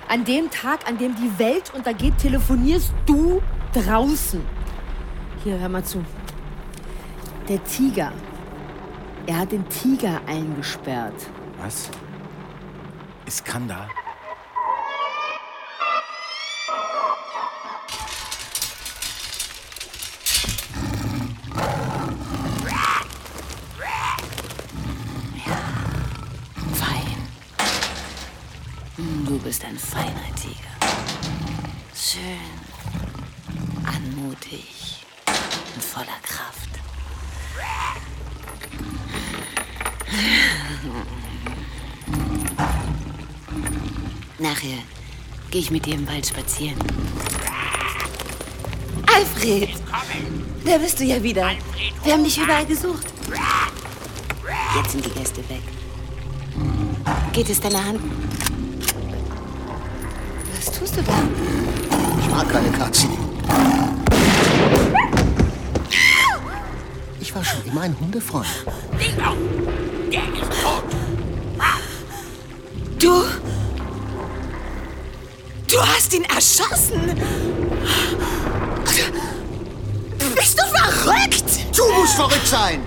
An 0.09 0.25
dem 0.25 0.51
Tag, 0.51 0.89
an 0.89 0.99
dem 0.99 1.15
die 1.17 1.39
Welt 1.39 1.73
untergeht, 1.75 2.19
telefonierst 2.19 2.93
du 3.07 3.43
draußen. 3.73 4.43
Hier, 5.43 5.59
hör 5.59 5.69
mal 5.69 5.85
zu. 5.85 6.05
Der 7.49 7.63
Tiger. 7.65 8.13
Er 9.27 9.39
hat 9.39 9.53
den 9.53 9.69
Tiger 9.69 10.21
eingesperrt. 10.27 11.15
Was? 11.63 11.91
Iskander? 13.27 13.89
Fein. 26.75 27.17
Du 29.27 29.39
bist 29.39 29.62
ein 29.73 29.79
feiner 29.79 30.35
Tiger. 30.35 30.77
Schön, 31.95 32.23
anmutig 33.87 35.03
und 35.75 35.83
voller 35.83 36.19
Kraft. 36.23 36.69
Nachher 44.39 44.79
gehe 45.51 45.61
ich 45.63 45.71
mit 45.71 45.87
dir 45.87 45.95
im 45.95 46.07
Wald 46.07 46.27
spazieren. 46.27 46.79
Alfred! 49.07 49.71
Da 50.67 50.79
bist 50.79 51.01
du 51.01 51.05
ja 51.05 51.23
wieder. 51.23 51.53
Wir 52.05 52.13
haben 52.13 52.25
dich 52.25 52.39
überall 52.39 52.67
gesucht. 52.67 53.07
Jetzt 54.77 54.93
sind 54.93 55.07
die 55.07 55.11
Gäste 55.11 55.39
weg. 55.49 55.63
Geht 57.33 57.49
es 57.49 57.61
deiner 57.61 57.83
Hand? 57.85 58.01
Was 60.83 60.91
tust 60.91 60.97
du 60.97 61.13
da? 61.13 61.19
Ich 62.19 62.29
mag 62.29 62.49
keine 62.51 62.71
Katzen. 62.71 63.11
Ich 67.21 67.33
war 67.33 67.45
schon 67.45 67.65
immer 67.67 67.83
ein 67.83 67.97
Hundefreund. 68.01 68.47
Du. 72.99 73.25
Du 75.69 75.81
hast 75.81 76.13
ihn 76.15 76.25
erschossen. 76.25 77.21
Bist 80.35 80.59
du 80.59 80.65
verrückt? 80.77 81.77
Du 81.77 81.93
musst 81.93 82.15
verrückt 82.15 82.47
sein! 82.47 82.81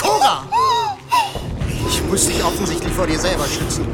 Cora! 0.00 0.44
Ich 1.88 2.02
muss 2.04 2.26
dich 2.26 2.44
offensichtlich 2.44 2.92
vor 2.92 3.08
dir 3.08 3.18
selber 3.18 3.46
schützen. 3.46 3.86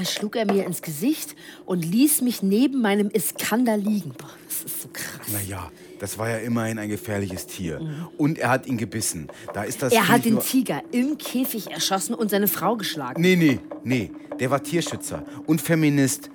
Dann 0.00 0.06
schlug 0.06 0.34
er 0.34 0.46
mir 0.46 0.64
ins 0.64 0.80
Gesicht 0.80 1.36
und 1.66 1.84
ließ 1.84 2.22
mich 2.22 2.42
neben 2.42 2.80
meinem 2.80 3.10
Iskander 3.10 3.76
liegen. 3.76 4.14
Boah, 4.16 4.30
das 4.48 4.64
ist 4.64 4.80
so 4.80 4.88
krass. 4.90 5.26
Naja, 5.30 5.70
das 5.98 6.16
war 6.16 6.30
ja 6.30 6.38
immerhin 6.38 6.78
ein 6.78 6.88
gefährliches 6.88 7.46
Tier. 7.46 7.82
Und 8.16 8.38
er 8.38 8.48
hat 8.48 8.64
ihn 8.64 8.78
gebissen. 8.78 9.28
Da 9.52 9.64
ist 9.64 9.82
das 9.82 9.92
er 9.92 10.08
hat 10.08 10.24
den 10.24 10.40
Tiger 10.40 10.80
im 10.90 11.18
Käfig 11.18 11.70
erschossen 11.70 12.14
und 12.14 12.30
seine 12.30 12.48
Frau 12.48 12.76
geschlagen. 12.76 13.20
Nee, 13.20 13.36
nee, 13.36 13.60
nee. 13.84 14.10
Der 14.38 14.50
war 14.50 14.62
Tierschützer 14.62 15.22
und 15.46 15.60
Feminist. 15.60 16.30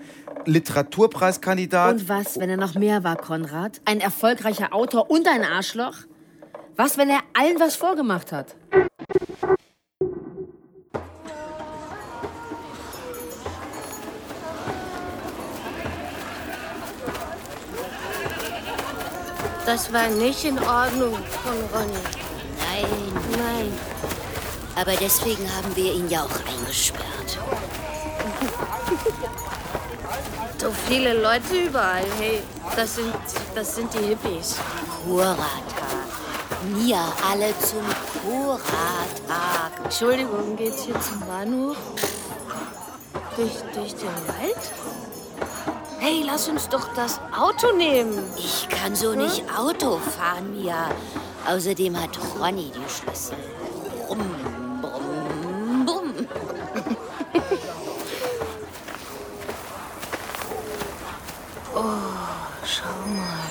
Literaturpreiskandidat. 0.45 1.95
Und 1.95 2.08
was, 2.08 2.39
wenn 2.39 2.51
er 2.51 2.58
noch 2.58 2.75
mehr 2.75 3.04
war, 3.04 3.15
Konrad? 3.15 3.82
Ein 3.86 3.99
erfolgreicher 3.99 4.75
Autor 4.75 5.10
und 5.10 5.28
ein 5.28 5.43
Arschloch? 5.43 5.95
Was, 6.75 6.99
wenn 6.99 7.10
er 7.10 7.21
allen 7.34 7.60
was 7.60 7.75
vorgemacht 7.75 8.32
hat? 8.32 8.56
Das 19.65 19.91
war 19.91 20.08
nicht 20.10 20.43
in 20.45 20.60
Ordnung 20.60 21.15
von 21.43 21.56
Ronny. 21.73 21.93
Nein, 22.60 22.86
Nein. 23.32 23.73
aber 24.75 24.91
deswegen 25.01 25.43
haben 25.56 25.75
wir 25.75 25.93
ihn 25.93 26.10
ja 26.10 26.23
auch 26.23 26.39
eingesperrt. 26.47 27.39
So 30.58 30.71
viele 30.88 31.13
Leute 31.21 31.67
überall. 31.67 32.06
Hey, 32.17 32.41
das 32.75 32.95
sind, 32.95 33.13
das 33.54 33.75
sind 33.75 33.93
die 33.93 33.99
Hippies. 33.99 34.56
Kura-Tag. 35.04 35.45
Mia, 36.73 37.13
alle 37.30 37.54
zum 37.60 37.84
Kura-Tag. 38.23 39.84
Entschuldigung, 39.84 40.56
geht's 40.56 40.86
hier 40.86 40.99
zum 40.99 41.19
Bahnhof? 41.19 41.78
Durch, 43.36 43.51
durch 43.75 43.93
den 43.93 44.08
Wald? 44.08 44.71
Hey, 46.08 46.22
lass 46.24 46.48
uns 46.48 46.70
doch 46.70 46.94
das 46.94 47.20
Auto 47.36 47.76
nehmen. 47.76 48.24
Ich 48.38 48.70
kann 48.70 48.96
so 48.96 49.15
nicht 49.15 49.44
Auto 49.58 49.98
fahren, 49.98 50.56
Mia. 50.56 50.91
Außerdem 51.48 52.00
hat 52.00 52.12
Ronny 52.39 52.72
die 52.72 52.88
Schlüssel. 52.88 53.38
Brumm, 54.06 54.20
brumm, 54.84 55.86
brumm. 55.88 56.13
Oh, 61.74 61.82
schau 62.63 62.86
mal. 63.10 63.50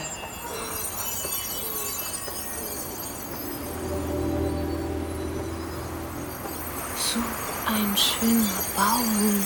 So 6.96 7.18
ein 7.66 7.96
schöner 7.96 8.46
Baum. 8.76 9.44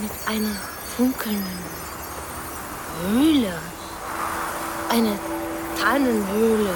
mit 0.00 0.10
einer 0.26 0.56
funkelnden 0.96 1.58
Höhle. 3.02 3.58
Eine 4.88 5.18
Tannenhöhle. 5.80 6.74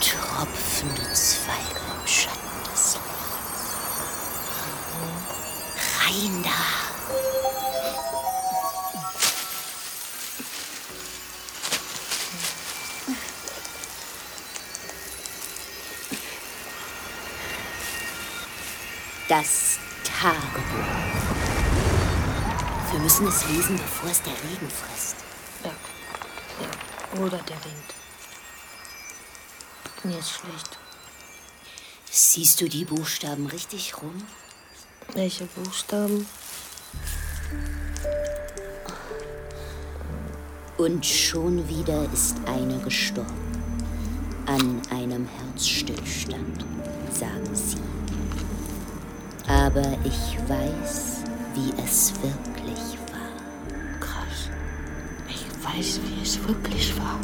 Tropfende 0.00 1.12
Zweige 1.12 1.80
im 2.00 2.06
Schatten 2.06 2.70
des 2.70 2.94
Lichts. 2.94 3.28
Rein 6.00 6.42
da. 6.44 6.50
Das 19.28 19.67
müssen 23.20 23.28
es 23.28 23.48
lesen, 23.48 23.76
bevor 23.76 24.10
es 24.10 24.22
der 24.22 24.32
Regen 24.32 24.70
frisst. 24.70 25.16
Ja. 25.64 25.70
ja. 26.60 27.20
Oder 27.20 27.38
der 27.38 27.56
Wind. 27.64 27.94
Mir 30.04 30.18
ist 30.18 30.30
schlecht. 30.30 30.78
Siehst 32.10 32.60
du 32.60 32.68
die 32.68 32.84
Buchstaben 32.84 33.46
richtig 33.46 34.00
rum? 34.00 34.22
Welche 35.14 35.46
Buchstaben? 35.46 36.26
Und 40.76 41.04
schon 41.04 41.68
wieder 41.68 42.08
ist 42.12 42.36
eine 42.46 42.78
gestorben. 42.78 43.34
An 44.46 44.80
einem 44.90 45.26
Herzstillstand, 45.26 46.64
sagen 47.12 47.54
sie. 47.54 47.78
Aber 49.48 49.98
ich 50.04 50.38
weiß, 50.48 51.24
wie 51.54 51.72
es 51.82 52.12
wirklich 52.22 52.47
weiß, 55.78 56.00
wie 56.04 56.22
es 56.22 56.48
wirklich 56.48 56.98
war. 56.98 57.20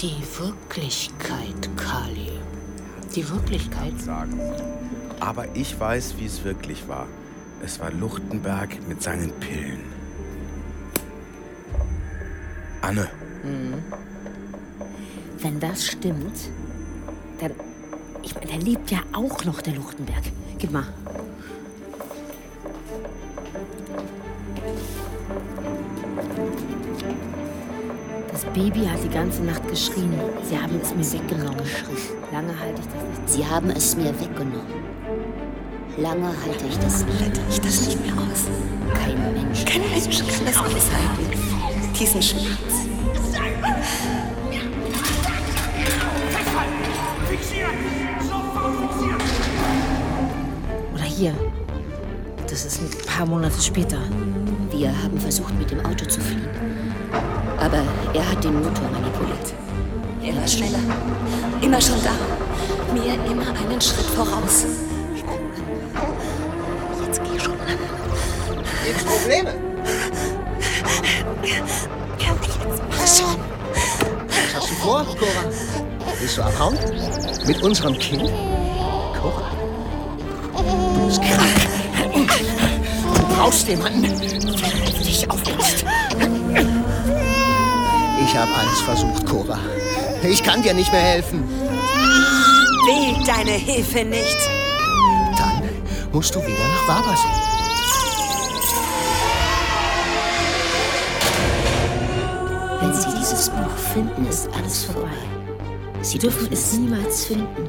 Die 0.00 0.20
Wirklichkeit, 0.38 1.70
Kali. 1.76 2.32
Die 3.14 3.28
Wirklichkeit. 3.28 4.00
Sagen. 4.00 4.40
Aber 5.20 5.46
ich 5.54 5.78
weiß, 5.78 6.16
wie 6.18 6.26
es 6.26 6.42
wirklich 6.42 6.88
war. 6.88 7.06
Es 7.62 7.78
war 7.78 7.92
Luchtenberg 7.92 8.88
mit 8.88 9.00
seinen 9.00 9.30
Pillen. 9.38 9.80
Anne, 12.82 13.08
Wenn 15.38 15.60
das 15.60 15.86
stimmt, 15.86 16.36
dann. 17.40 17.52
Ich 18.22 18.34
meine, 18.34 18.46
da 18.46 18.56
lebt 18.56 18.90
ja 18.90 18.98
auch 19.12 19.44
noch 19.44 19.62
der 19.62 19.74
Luchtenberg. 19.74 20.24
Gib 20.58 20.72
mal. 20.72 20.84
Baby 28.54 28.86
hat 28.86 29.02
die 29.02 29.08
ganze 29.08 29.42
Nacht 29.42 29.66
geschrien. 29.68 30.14
Sie 30.48 30.56
haben 30.56 30.80
es 30.80 30.94
mir 30.94 31.20
weggenommen. 31.20 31.66
Lange 32.32 32.60
halte 32.60 32.80
ich 32.80 32.86
das 32.86 33.02
nicht. 33.02 33.28
Sie 33.28 33.44
haben 33.44 33.70
es 33.70 33.96
mir 33.96 34.20
weggenommen. 34.20 34.62
Lange 35.98 36.28
halte 36.28 36.64
ich 36.68 36.78
das 36.78 37.04
nicht. 37.04 37.20
Halte 37.20 37.40
ich 37.50 37.60
das 37.60 37.86
nicht 37.86 38.00
mehr 38.06 38.14
aus. 38.14 38.46
Kein 38.94 39.34
Mensch. 39.34 39.64
Kein 39.64 39.80
Mensch 39.90 40.20
kann 40.20 40.46
das 40.46 40.56
aushalten. 40.56 41.32
Diesen 41.98 42.22
Schmerz. 42.22 42.46
Oder 50.94 51.02
hier. 51.02 51.34
Das 52.48 52.64
ist 52.64 52.80
ein 52.80 53.06
paar 53.06 53.26
Monate 53.26 53.60
später. 53.60 53.98
Wir 54.70 54.90
haben 55.02 55.18
versucht, 55.18 55.58
mit 55.58 55.72
dem 55.72 55.84
Auto 55.84 56.04
zu 56.04 56.20
fliehen. 56.20 56.48
Aber 57.64 57.82
er 58.12 58.30
hat 58.30 58.44
den 58.44 58.56
Motor 58.56 58.90
manipuliert. 58.92 59.54
Immer 60.22 60.46
schneller. 60.46 60.80
Immer 61.62 61.80
schon 61.80 61.96
da. 62.04 62.12
Mir 62.92 63.14
immer 63.30 63.46
einen 63.58 63.80
Schritt 63.80 64.04
voraus. 64.04 64.66
Jetzt 67.06 67.22
geh 67.24 67.40
schon 67.40 67.54
an. 67.54 67.78
Gibt's 68.84 69.04
Probleme? 69.04 69.54
Jetzt 71.42 71.88
mach 72.90 73.06
schon. 73.06 73.40
Was 74.28 74.54
hast 74.54 74.70
du 74.70 74.74
vor, 74.74 75.06
Cora? 75.18 75.44
Willst 76.20 76.36
du 76.36 76.42
abhauen? 76.42 76.78
Mit 77.46 77.62
unserem 77.62 77.98
Kind? 77.98 78.30
Cora? 79.18 79.50
Du 80.52 81.06
bist 81.06 81.22
krank. 81.22 82.30
Du 83.14 83.34
brauchst 83.34 83.66
jemanden, 83.68 84.33
Ich 88.34 88.40
habe 88.40 88.52
alles 88.52 88.80
versucht, 88.80 89.26
Cora. 89.26 89.60
Ich 90.24 90.42
kann 90.42 90.60
dir 90.60 90.74
nicht 90.74 90.90
mehr 90.90 91.00
helfen. 91.00 91.48
Will 91.48 93.24
deine 93.24 93.52
Hilfe 93.52 94.04
nicht. 94.04 94.36
Dann 95.38 95.62
musst 96.10 96.34
du 96.34 96.40
wieder 96.40 96.58
nach 96.58 96.88
Wabasee. 96.88 97.28
Wenn 102.80 102.92
Sie 102.92 103.20
dieses 103.20 103.50
Buch 103.50 103.76
finden, 103.92 104.26
ist 104.26 104.48
alles 104.52 104.82
vorbei. 104.82 105.10
Sie 106.02 106.18
dürfen 106.18 106.48
es 106.52 106.72
niemals 106.72 107.26
finden. 107.26 107.68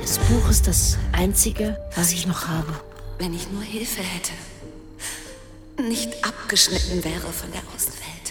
Das 0.00 0.20
Buch 0.20 0.48
ist 0.48 0.68
das 0.68 0.96
Einzige, 1.10 1.76
was 1.96 2.12
ich 2.12 2.28
noch 2.28 2.46
habe. 2.46 2.72
Wenn 3.18 3.34
ich 3.34 3.50
nur 3.50 3.62
Hilfe 3.62 4.02
hätte. 4.02 4.30
Nicht 5.88 6.24
abgeschnitten 6.24 7.02
wäre 7.02 7.32
von 7.32 7.50
der 7.50 7.62
Außenwelt. 7.74 8.21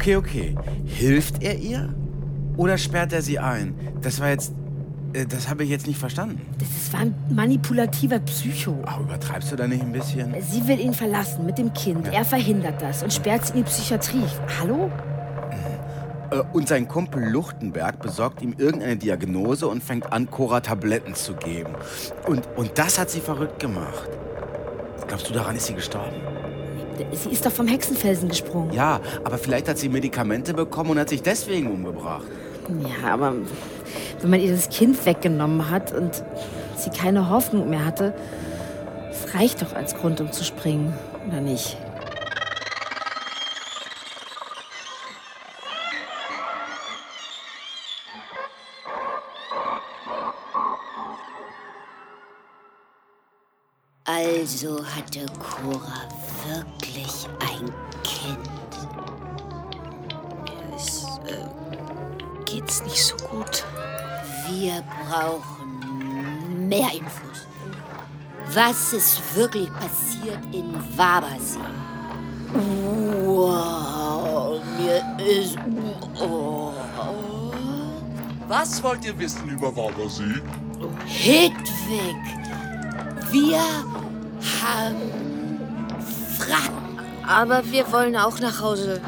Okay, 0.00 0.16
okay. 0.16 0.54
Hilft 0.86 1.42
er 1.42 1.56
ihr? 1.58 1.94
Oder 2.56 2.78
sperrt 2.78 3.12
er 3.12 3.20
sie 3.20 3.38
ein? 3.38 3.74
Das 4.00 4.18
war 4.18 4.30
jetzt. 4.30 4.54
äh, 5.12 5.26
Das 5.26 5.50
habe 5.50 5.62
ich 5.64 5.68
jetzt 5.68 5.86
nicht 5.86 5.98
verstanden. 5.98 6.40
Das 6.58 6.90
war 6.94 7.00
ein 7.00 7.14
manipulativer 7.28 8.18
Psycho. 8.20 8.78
Ach, 8.86 8.98
übertreibst 9.00 9.52
du 9.52 9.56
da 9.56 9.66
nicht 9.66 9.82
ein 9.82 9.92
bisschen? 9.92 10.34
Sie 10.40 10.66
will 10.66 10.80
ihn 10.80 10.94
verlassen 10.94 11.44
mit 11.44 11.58
dem 11.58 11.70
Kind. 11.74 12.08
Er 12.10 12.24
verhindert 12.24 12.80
das 12.80 13.02
und 13.02 13.12
sperrt 13.12 13.44
sie 13.46 13.52
in 13.52 13.58
die 13.58 13.64
Psychiatrie. 13.64 14.24
Hallo? 14.58 14.90
Äh, 16.30 16.40
Und 16.54 16.66
sein 16.66 16.88
Kumpel 16.88 17.22
Luchtenberg 17.28 18.00
besorgt 18.00 18.40
ihm 18.40 18.54
irgendeine 18.56 18.96
Diagnose 18.96 19.68
und 19.68 19.82
fängt 19.82 20.10
an, 20.14 20.30
Cora 20.30 20.60
Tabletten 20.60 21.14
zu 21.14 21.34
geben. 21.34 21.74
Und, 22.26 22.48
und 22.56 22.70
das 22.78 22.98
hat 22.98 23.10
sie 23.10 23.20
verrückt 23.20 23.58
gemacht. 23.60 24.08
Glaubst 25.08 25.28
du, 25.28 25.34
daran 25.34 25.56
ist 25.56 25.66
sie 25.66 25.74
gestorben? 25.74 26.16
Sie 27.12 27.30
ist 27.30 27.44
doch 27.46 27.52
vom 27.52 27.66
Hexenfelsen 27.66 28.28
gesprungen. 28.28 28.72
Ja, 28.72 29.00
aber 29.24 29.38
vielleicht 29.38 29.68
hat 29.68 29.78
sie 29.78 29.88
Medikamente 29.88 30.54
bekommen 30.54 30.90
und 30.90 30.98
hat 30.98 31.08
sich 31.08 31.22
deswegen 31.22 31.70
umgebracht. 31.70 32.26
Ja, 33.02 33.14
aber 33.14 33.34
wenn 34.20 34.30
man 34.30 34.40
ihr 34.40 34.52
das 34.52 34.68
Kind 34.68 35.04
weggenommen 35.06 35.70
hat 35.70 35.92
und 35.92 36.22
sie 36.76 36.90
keine 36.90 37.30
Hoffnung 37.30 37.68
mehr 37.70 37.84
hatte, 37.84 38.14
das 39.10 39.34
reicht 39.34 39.62
doch 39.62 39.74
als 39.74 39.94
Grund, 39.94 40.20
um 40.20 40.30
zu 40.32 40.44
springen, 40.44 40.94
oder 41.28 41.40
nicht? 41.40 41.76
Also 54.04 54.84
hatte 54.84 55.26
Cora 55.38 56.08
wirklich 56.48 57.28
ein 57.40 57.72
Kind. 58.02 58.48
Es 60.74 61.04
äh, 61.26 62.44
geht's 62.44 62.82
nicht 62.84 63.04
so 63.04 63.16
gut. 63.16 63.64
Wir 64.48 64.82
brauchen 65.08 66.68
mehr 66.68 66.92
Infos. 66.92 67.46
was 68.54 68.92
ist 68.92 69.36
wirklich 69.36 69.70
passiert 69.74 70.40
in 70.52 70.74
Wabersee. 70.96 71.58
Wow, 73.24 74.60
mir 74.76 75.02
ist... 75.24 75.56
Oh. 76.20 76.72
Was 78.48 78.82
wollt 78.82 79.04
ihr 79.04 79.16
wissen 79.16 79.48
über 79.48 79.74
Wabersee? 79.76 80.42
Hedwig, 81.06 82.16
wir 83.30 83.60
haben 84.60 85.29
Fragen. 86.40 86.98
Aber 87.26 87.62
wir 87.70 87.90
wollen 87.92 88.16
auch 88.16 88.38
nach 88.40 88.60
Hause. 88.60 89.00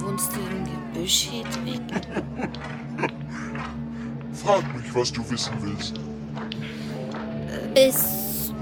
Wohnst 0.00 0.30
du 0.34 0.40
im 0.40 0.64
Gebüsch, 0.92 1.28
Hedwig? 1.30 1.80
Frag 4.32 4.76
mich, 4.76 4.94
was 4.94 5.12
du 5.12 5.28
wissen 5.30 5.52
willst. 5.60 5.94
Bist 7.74 8.54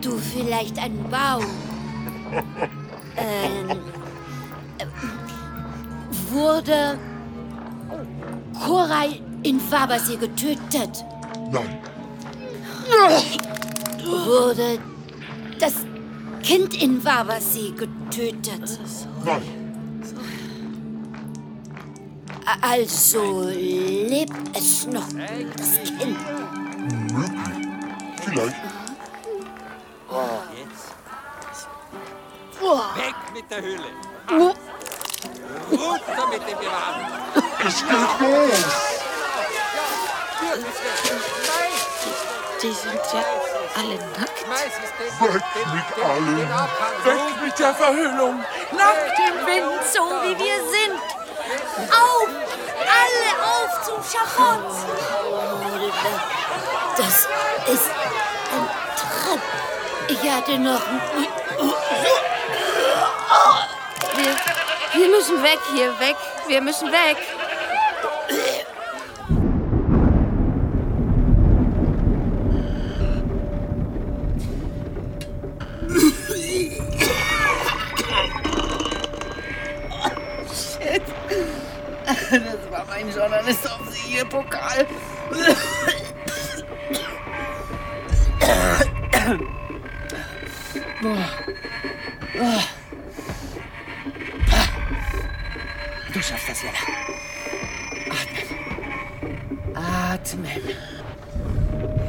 du 0.00 0.18
vielleicht 0.18 0.78
ein 0.78 0.98
Baum? 1.10 1.46
ähm, 3.16 3.70
äh, 4.78 4.86
wurde 6.30 6.98
Koray 8.64 9.22
in 9.42 9.58
Fabersee 9.60 10.16
getötet? 10.16 11.04
Nein. 11.50 11.78
Wurde 14.04 14.78
das 15.58 15.74
Kind 16.42 16.74
in 16.82 17.04
Wabersee 17.04 17.72
getötet? 17.72 18.78
Nein. 19.24 19.42
Also 22.62 23.48
lebt 23.50 24.56
es 24.56 24.86
noch, 24.86 25.06
das 25.56 25.74
Kind? 25.84 26.18
Möglich. 27.12 27.40
Vielleicht. 28.24 28.56
Weg 32.96 33.14
mit 33.34 33.50
der 33.50 33.62
Hülle. 33.62 33.90
Runter 35.70 36.26
mit 36.30 36.42
dem 36.42 36.58
Gewehr. 36.58 37.30
Es 37.66 37.80
geht 37.80 38.20
los. 38.20 38.64
Die 42.62 42.72
sind 42.72 43.00
ja 43.12 43.24
alle 43.76 43.96
nackt. 44.18 44.40
Weg 45.20 45.42
mit 45.72 46.04
allem. 46.04 46.48
Weg 47.04 47.42
mit 47.42 47.58
der 47.58 47.74
Verhüllung. 47.74 48.44
Nackt 48.72 49.18
im 49.28 49.46
Wind, 49.46 49.84
so 49.92 50.00
wie 50.22 50.38
wir 50.38 50.58
sind. 50.70 51.00
Auf! 51.90 52.28
Alle 52.98 53.30
auf 53.44 53.82
zum 53.84 54.02
Schafott! 54.02 54.64
Das 56.96 57.28
ist 57.72 57.90
ein 58.52 58.68
Traum. 58.96 59.40
Ich 60.08 60.30
hatte 60.30 60.58
noch. 60.58 60.82
Wir, 64.14 65.00
wir 65.00 65.08
müssen 65.08 65.42
weg 65.42 65.60
hier, 65.72 65.98
weg. 66.00 66.16
Wir 66.46 66.60
müssen 66.60 66.90
weg. 66.90 67.16
Mein 83.02 83.14
Journalist 83.14 83.66
auf 83.66 83.80
sie 83.90 84.22
Pokal. 84.26 84.86
Boah. 91.00 91.28
Ah. 92.38 92.62
Du 96.12 96.22
schaffst 96.22 96.48
das, 96.50 96.62
Jella. 96.62 96.74
Atmen. 99.74 100.52
Atmen. 100.52 100.62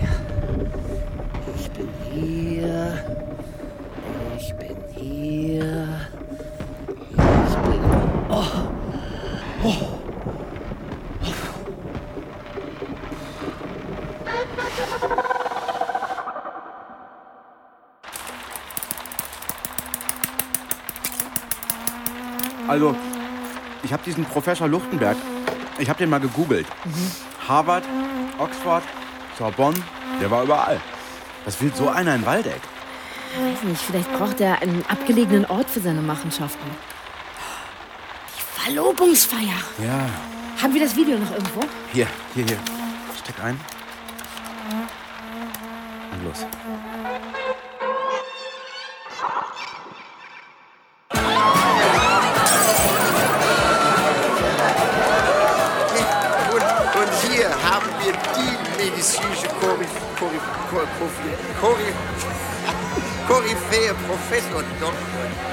Ja. 0.02 0.14
Ich 1.56 1.72
bin 1.72 1.90
hier. 2.12 3.06
Ich 4.38 4.54
bin 4.56 4.76
hier. 4.94 6.21
Also, 22.72 22.96
ich 23.84 23.92
habe 23.92 24.02
diesen 24.06 24.24
Professor 24.24 24.66
Luchtenberg, 24.66 25.18
ich 25.78 25.90
habe 25.90 26.00
den 26.00 26.10
mal 26.10 26.22
gegoogelt. 26.22 26.66
Harvard, 27.46 27.84
Oxford, 28.40 28.82
Sorbonne, 29.38 29.76
der 30.22 30.32
war 30.32 30.44
überall. 30.44 30.80
Was 31.44 31.62
will 31.62 31.70
so 31.76 31.90
einer 31.90 32.16
in 32.16 32.26
Waldeck? 32.26 32.62
Ich 33.34 33.42
weiß 33.58 33.64
nicht, 33.64 33.82
vielleicht 33.82 34.10
braucht 34.14 34.40
er 34.40 34.62
einen 34.62 34.86
abgelegenen 34.88 35.46
Ort 35.48 35.70
für 35.70 35.82
seine 35.82 36.02
Machenschaften. 36.02 36.72
Verlobungsfeier. 38.56 39.60
Ja, 39.84 40.06
Haben 40.64 40.74
wir 40.74 40.82
das 40.82 40.96
Video 40.96 41.18
noch 41.18 41.32
irgendwo? 41.32 41.66
hier, 41.92 42.08
hier, 42.34 42.46
hier. 42.46 42.58
Steck 43.22 43.36
ein. 43.44 43.60
Und 46.14 46.24
los. 46.24 46.46
Koryphäe, 63.72 63.94
Professor 64.08 64.64
Dr. 64.80 64.94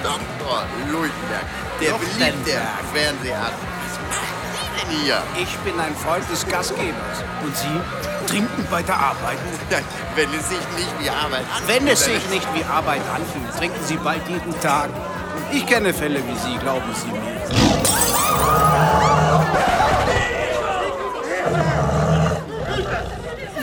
Dr. 0.02 0.66
Leutenberg, 0.90 1.46
der 1.81 1.92
beliebte 1.92 2.61
Fernseharzt. 2.92 3.54
Was 3.85 3.98
machen 4.11 4.37
Sie 4.52 4.81
denn 4.81 5.00
hier? 5.02 5.22
Ich 5.40 5.57
bin 5.59 5.78
ein 5.78 5.94
Freund 5.94 6.28
des 6.31 6.46
Gastgebers. 6.46 7.24
Und 7.44 7.57
Sie 7.57 7.81
trinken 8.26 8.66
bei 8.70 8.83
der 8.83 8.96
Arbeit? 8.96 9.38
Wenn 10.16 10.28
es 10.35 10.48
sich 10.48 10.59
nicht 10.76 10.92
wie 11.00 11.11
Arbeit 11.11 11.44
anfühlt. 11.54 11.68
Wenn 11.68 11.87
es 11.87 12.04
sich 12.04 12.31
nicht 12.31 12.48
wie 12.54 12.64
Arbeit 12.64 13.02
anfühlt, 13.14 13.57
trinken 13.57 13.85
Sie 13.85 13.96
bald 13.96 14.28
jeden 14.28 14.61
Tag. 14.61 14.90
Ich 15.52 15.64
kenne 15.66 15.94
Fälle 15.94 16.20
wie 16.26 16.38
Sie, 16.38 16.59
glauben 16.59 16.92
Sie 16.94 17.07
mir. 17.07 17.38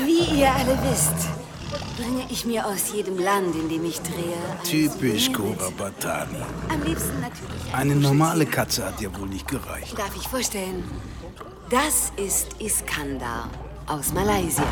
Wie 0.06 0.40
ihr 0.40 0.50
alle 0.50 0.78
wisst, 0.90 1.35
bringe 1.96 2.26
ich 2.30 2.46
mir 2.46 2.66
aus 2.66 2.92
jedem 2.94 3.18
Land, 3.18 3.56
in 3.56 3.70
dem 3.70 3.86
ich 3.86 4.00
drehe, 4.02 4.38
Typisch 4.64 5.32
Cora 5.32 5.70
Batani. 5.78 6.38
am 6.70 6.84
liebsten 6.84 7.20
natürlich 7.22 7.74
Eine 7.74 7.96
normale 7.96 8.46
Katze 8.46 8.86
hat 8.86 9.00
ja 9.02 9.10
wohl 9.18 9.28
nicht 9.28 9.48
gereicht. 9.48 9.98
Darf 9.98 10.16
ich 10.16 10.28
vorstellen? 10.28 10.84
Das 11.70 12.12
ist 12.18 12.48
Iskandar 12.60 13.50
aus 13.88 14.14
Malaysia. 14.14 14.64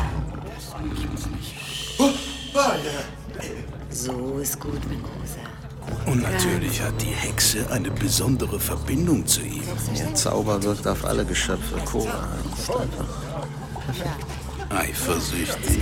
So 3.90 4.38
ist 4.38 4.60
gut, 4.60 4.80
Mendoza. 4.88 5.40
Und 6.06 6.22
natürlich 6.22 6.80
hat 6.80 7.00
die 7.00 7.06
Hexe 7.06 7.70
eine 7.70 7.90
besondere 7.90 8.58
Verbindung 8.60 9.26
zu 9.26 9.40
ihm. 9.42 9.62
Ihr 9.94 10.14
Zauber 10.14 10.62
wirkt 10.62 10.86
auf 10.86 11.04
alle 11.04 11.24
Geschöpfe. 11.24 11.76
Cora 11.84 12.28
ist 12.56 12.70
einfach 12.70 13.06
perfekt. 13.84 14.43
Eifersüchtig. 14.70 15.78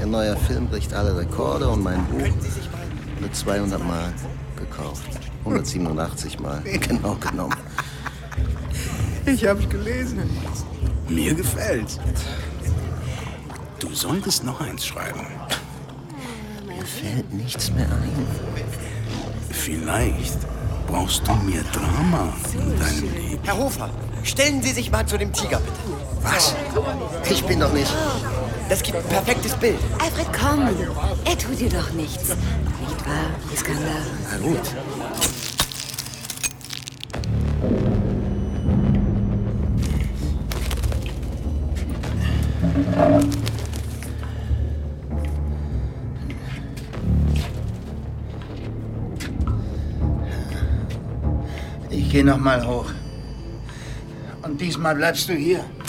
Ihr 0.00 0.06
neuer 0.06 0.36
Film 0.36 0.68
bricht 0.68 0.92
alle 0.94 1.16
Rekorde 1.16 1.68
und 1.68 1.82
mein 1.82 2.04
Buch 2.06 2.28
wird 3.20 3.34
200 3.34 3.84
Mal 3.86 4.12
gekauft. 4.56 5.02
187 5.44 6.38
Mal, 6.40 6.60
genau 6.88 7.16
genommen. 7.16 7.56
Ich 9.26 9.46
hab's 9.46 9.68
gelesen. 9.68 10.18
Mir 11.08 11.34
gefällt's. 11.34 11.98
Du 13.78 13.92
solltest 13.94 14.44
noch 14.44 14.60
eins 14.60 14.86
schreiben. 14.86 15.26
Mir 16.66 16.84
fällt 16.84 17.32
nichts 17.32 17.72
mehr 17.72 17.86
ein. 17.86 18.26
Vielleicht 19.50 20.38
brauchst 20.86 21.26
du 21.26 21.32
mehr 21.34 21.62
Drama 21.72 22.32
in 22.52 22.78
deinem 22.78 23.14
Leben. 23.14 23.42
Herr 23.44 23.56
Hofer, 23.58 23.90
Stellen 24.24 24.62
Sie 24.62 24.72
sich 24.72 24.90
mal 24.90 25.06
zu 25.06 25.18
dem 25.18 25.32
Tiger, 25.32 25.58
bitte. 25.58 25.78
Was? 26.22 26.54
Ich 27.28 27.44
bin 27.44 27.60
doch 27.60 27.72
nicht. 27.72 27.92
Das 28.68 28.82
gibt 28.82 28.96
ein 28.96 29.04
perfektes 29.04 29.54
Bild. 29.54 29.78
Alfred, 29.98 30.26
komm. 30.32 30.68
Er 31.24 31.38
tut 31.38 31.58
dir 31.58 31.68
doch 31.68 31.92
nichts. 31.92 32.28
Nicht 32.28 33.06
wahr, 33.06 33.30
Iskander? 33.52 33.82
Na 34.30 34.38
gut. 34.38 34.60
Ich 51.90 52.10
gehe 52.10 52.24
noch 52.24 52.38
mal 52.38 52.66
hoch. 52.66 52.86
Und 54.52 54.60
diesmal 54.60 54.94
bleibst 54.94 55.30
du 55.30 55.32
hier. 55.32 55.60
Pippe, 55.60 55.81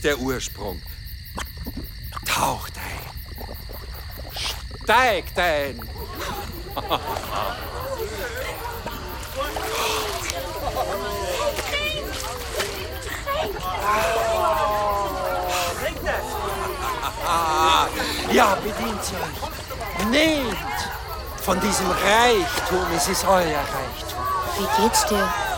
ist 0.00 0.04
der 0.04 0.18
Ursprung. 0.18 0.80
Taucht 2.24 2.72
ein. 2.78 3.00
Steigt 4.82 5.38
ein. 5.38 5.80
Ja, 18.32 18.54
bedient 18.54 19.00
euch. 19.00 20.06
Nehmt 20.08 20.56
von 21.42 21.60
diesem 21.60 21.90
Reichtum, 21.90 22.86
es 22.96 23.08
ist 23.08 23.24
euer 23.24 23.58
Reichtum. 23.58 24.22
Wie 24.56 24.82
geht's 24.82 25.04
dir? 25.06 25.49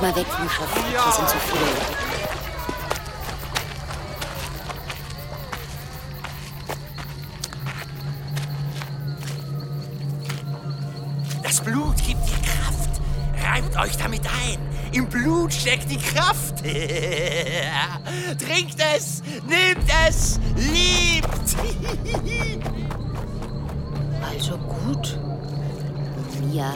Mal 0.00 0.14
weg 0.14 0.26
vom 0.28 0.48
Schafott. 0.48 0.84
Hier 0.88 1.12
sind 1.12 1.28
zu 1.28 1.36
viele 1.38 1.60
Leute. 1.60 2.08
Das 11.42 11.60
Blut 11.60 11.96
gibt 11.96 12.24
dir 12.28 12.36
Kraft. 12.42 13.00
Reibt 13.42 13.76
euch 13.76 13.96
damit 13.96 14.22
ein. 14.24 14.58
Im 14.92 15.08
Blut 15.08 15.52
steckt 15.52 15.90
die 15.90 15.98
Kraft. 15.98 16.58
Trinkt 18.38 18.76
es, 18.96 19.22
nehmt 19.48 19.90
es, 20.08 20.38
liebt. 20.54 21.26
Also 24.22 24.58
gut. 24.58 25.18
Mia. 26.40 26.72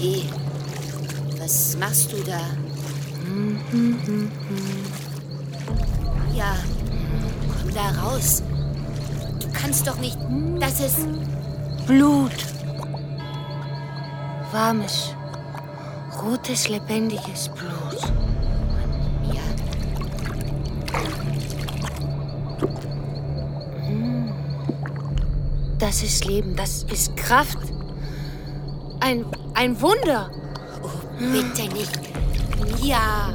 Hey, 0.00 0.28
was 1.48 1.78
machst 1.78 2.12
du 2.12 2.18
da? 2.24 2.40
Ja, 6.34 6.56
komm 7.62 7.74
da 7.74 8.02
raus. 8.02 8.42
Du 9.40 9.48
kannst 9.54 9.86
doch 9.86 9.96
nicht. 9.96 10.18
Das 10.60 10.78
ist. 10.80 10.98
Blut. 11.86 12.36
Warmes, 14.52 15.14
rotes, 16.22 16.68
lebendiges 16.68 17.48
Blut. 17.48 18.02
Hm. 23.86 24.32
Das 25.78 26.02
ist 26.02 26.26
Leben, 26.26 26.54
das 26.56 26.82
ist 26.92 27.16
Kraft. 27.16 27.58
Ein, 29.00 29.24
ein 29.54 29.80
Wunder. 29.80 30.30
Bitte 31.18 31.62
nicht. 31.74 31.98
Mia. 32.80 33.34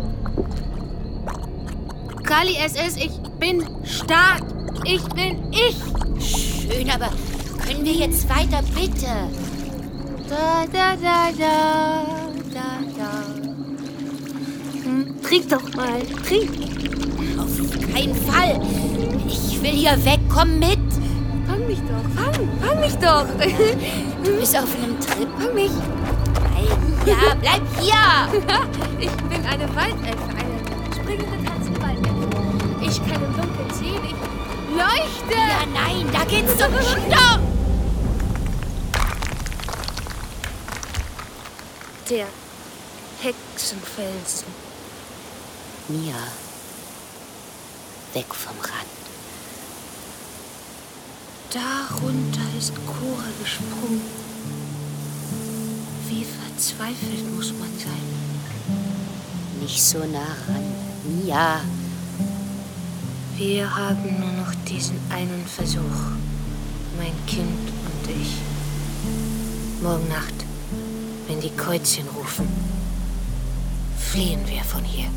Kali, 2.24 2.56
es 2.66 2.74
ist, 2.74 2.98
ich 2.98 3.12
bin 3.40 3.66
stark. 3.84 4.42
Ich 4.86 5.04
bin 5.10 5.52
ich. 5.52 5.76
Schön, 6.26 6.90
aber 6.90 7.10
können 7.66 7.84
wir 7.84 7.94
jetzt 7.94 8.28
weiter, 8.30 8.62
bitte? 8.74 9.08
Da, 10.30 10.66
da, 10.72 10.96
da, 10.96 11.32
da, 11.38 12.06
da, 12.54 12.80
da. 12.98 13.12
Hm, 14.84 15.22
trink 15.22 15.50
doch 15.50 15.74
mal, 15.76 16.02
trink. 16.26 16.52
Auf 17.38 17.94
keinen 17.94 18.16
Fall. 18.16 18.62
Ich 19.28 19.62
will 19.62 19.72
hier 19.72 20.06
weg. 20.06 20.20
Komm 20.34 20.60
mit. 20.60 20.80
Fang 21.46 21.68
mich 21.68 21.80
doch, 21.80 22.10
fang, 22.16 22.50
fang 22.62 22.80
mich 22.80 22.96
doch. 22.96 23.26
Du 24.24 24.40
bist 24.40 24.56
auf 24.58 24.74
einem 24.82 24.98
Trip. 25.02 25.28
Fang 25.38 25.54
mich. 25.54 25.72
Ja, 27.06 27.36
bleib 27.40 27.62
hier. 27.80 28.42
ich 29.00 29.12
bin 29.12 29.46
eine 29.46 29.76
Waldelfe, 29.76 30.30
eine 30.38 30.94
springende 30.96 31.50
Katzenwaldelfe. 31.50 32.30
Ich 32.82 32.98
kann 33.06 33.24
im 33.24 33.34
Dunkeln 33.36 33.74
sehen, 33.74 34.02
ich 34.06 34.16
leuchte. 34.78 35.38
Ja, 35.38 35.66
nein, 35.74 36.10
da 36.14 36.24
geht's 36.24 36.58
zum 36.58 36.72
Stopp. 36.82 37.42
Der 42.10 42.28
Hexenfelsen. 43.22 44.48
Mia. 45.90 46.16
Weg 48.14 48.34
vom 48.34 48.56
Rand. 48.60 48.94
Darunter 51.52 52.58
ist 52.58 52.74
Cora 52.86 53.28
gesprungen. 53.42 54.23
Wie 56.14 56.26
verzweifelt 56.26 57.36
muss 57.36 57.52
man 57.54 57.70
sein. 57.80 58.08
Nicht 59.60 59.82
so 59.82 59.98
nah 59.98 60.36
ran. 60.48 60.64
Mia. 61.04 61.62
Wir 63.36 63.76
haben 63.76 64.20
nur 64.20 64.32
noch 64.34 64.54
diesen 64.68 65.00
einen 65.10 65.44
Versuch. 65.48 66.02
Mein 67.00 67.16
Kind 67.26 67.68
und 67.88 68.12
ich. 68.22 68.36
Morgen 69.82 70.08
Nacht, 70.08 70.36
wenn 71.28 71.42
die 71.42 71.50
Kreuzchen 71.50 72.08
rufen, 72.16 72.48
fliehen 73.98 74.42
wir 74.48 74.64
von 74.64 74.84
hier. 74.84 75.10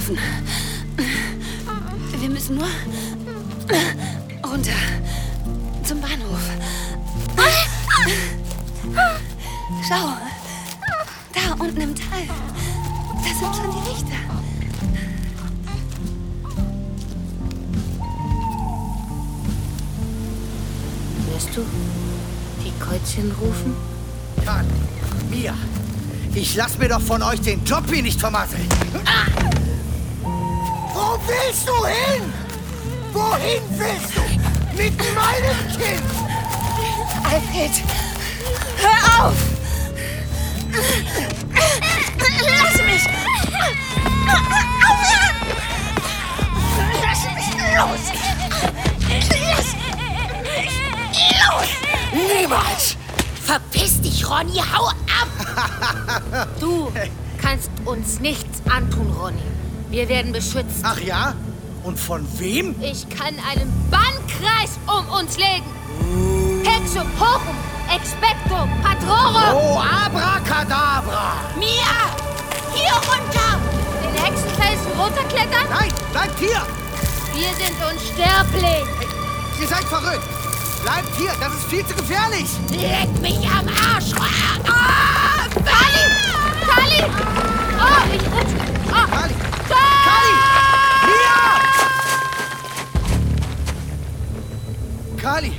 Schlafen. 0.00 0.18
Wir 2.18 2.28
müssen 2.28 2.56
nur 2.56 2.68
runter 4.44 4.72
zum 5.84 6.00
Bahnhof. 6.00 6.40
Schau, 9.88 10.16
da 11.34 11.54
unten 11.58 11.80
im 11.80 11.94
Tal. 11.94 12.26
Da 12.26 13.28
sind 13.38 13.56
schon 13.56 13.70
die 13.70 13.88
Lichter. 13.88 14.16
Hörst 21.30 21.56
du 21.56 21.64
die 22.64 22.72
Kreuzchen 22.82 23.32
rufen? 23.40 23.74
Kahn, 24.44 24.66
Mia, 25.30 25.54
ich 26.34 26.54
lass 26.56 26.78
mir 26.78 26.88
doch 26.88 27.00
von 27.00 27.22
euch 27.22 27.40
den 27.40 27.64
Job 27.64 27.84
hier 27.90 28.02
nicht 28.02 28.20
vermasseln. 28.20 28.66
Wo 28.92 28.98
willst 31.26 31.68
du 31.68 31.84
hin? 31.86 32.32
Wohin 33.12 33.62
willst 33.70 34.16
du? 34.16 34.20
Mit 34.76 34.94
meinem 35.14 35.58
Kind? 35.76 36.02
Alfred, 37.24 37.70
hör 38.78 39.26
auf! 39.26 39.34
Lass 40.72 42.76
mich! 42.86 43.04
Lass 47.02 47.22
mich 47.34 47.50
los! 47.76 48.02
Lass 49.20 49.68
mich 49.74 49.84
los! 51.44 51.68
Niemals! 52.12 52.84
Verpiss 53.44 53.94
dich, 54.00 54.18
Ronny, 54.28 54.58
hau 54.72 54.86
ab! 54.86 54.96
Du 56.60 56.92
kannst 57.40 57.70
uns 57.84 58.20
nichts 58.20 58.62
antun, 58.68 59.10
Ronny. 59.12 59.42
Wir 59.90 60.08
werden 60.08 60.32
beschützt. 60.32 60.82
Ach 60.84 61.00
ja? 61.00 61.34
Und 61.82 61.98
von 61.98 62.24
wem? 62.38 62.76
Ich 62.80 63.08
kann 63.08 63.34
einen 63.50 63.72
Bannkreis 63.90 64.78
um 64.86 65.08
uns 65.18 65.36
legen. 65.36 65.64
Uh. 66.00 66.64
Hexum, 66.64 67.08
Horum, 67.18 67.56
Expecto, 67.92 68.68
Patrorum. 68.82 69.56
Oh, 69.56 69.80
Abracadabra. 69.80 71.32
Mia, 71.58 71.68
hier 72.72 72.92
runter. 72.92 73.58
Den 74.04 74.24
Hexenfelsen 74.24 74.92
runterklettern? 74.96 75.66
Nein, 75.70 75.92
bleibt 76.12 76.38
hier. 76.38 76.62
Wir 77.34 77.48
sind 77.54 77.76
unsterblich. 77.90 78.62
Hey, 78.62 78.84
ihr 79.60 79.66
seid 79.66 79.84
verrückt. 79.84 80.22
Bleibt 80.84 81.16
hier, 81.16 81.32
das 81.40 81.52
ist 81.54 81.64
viel 81.64 81.84
zu 81.84 81.94
gefährlich. 81.94 82.46
Leck 82.70 83.20
mich 83.20 83.48
am 83.50 83.66
Arsch. 83.66 84.12
Ah! 84.66 85.48
Kali! 85.64 86.06
Kali! 86.66 87.10
Oh, 87.80 88.14
ich 88.14 88.22
rutsche. 88.22 88.56
Oh. 88.86 88.94
Ah. 88.94 89.06
Kali. 89.06 89.49
Kali! 95.20 95.52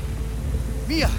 Mia! 0.87 1.09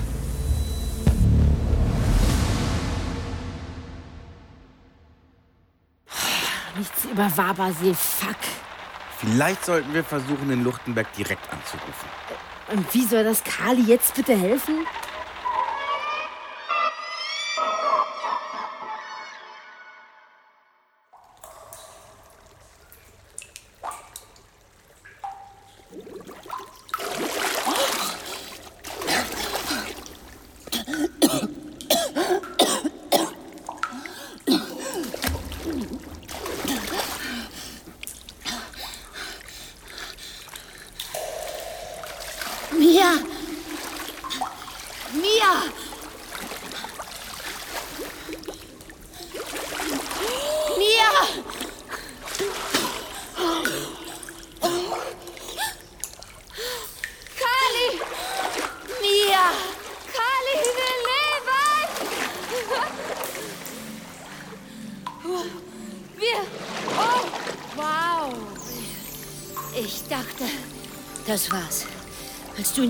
Nichts 6.76 7.04
über 7.04 7.36
Wabersee, 7.36 7.94
fuck. 7.94 8.36
Vielleicht 9.18 9.64
sollten 9.64 9.94
wir 9.94 10.02
versuchen, 10.02 10.48
den 10.48 10.64
Luchtenberg 10.64 11.12
direkt 11.12 11.52
anzurufen. 11.52 12.08
Und 12.72 12.92
wie 12.92 13.04
soll 13.04 13.22
das 13.22 13.44
Kali 13.44 13.82
jetzt 13.82 14.14
bitte 14.16 14.36
helfen? 14.36 14.86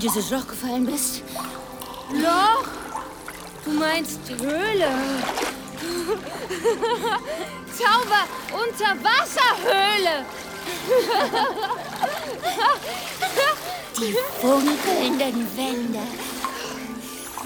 Dieses 0.03 0.29
Loch 0.31 0.45
gefallen 0.45 0.85
bist. 0.85 1.23
Loch? 2.11 2.67
Du 3.63 3.71
meinst 3.71 4.19
Höhle? 4.29 4.89
Zauber 7.71 8.27
Unterwasserhöhle! 8.51 10.25
Die 13.97 14.13
funkelnden 14.41 15.47
Wände. 15.55 16.03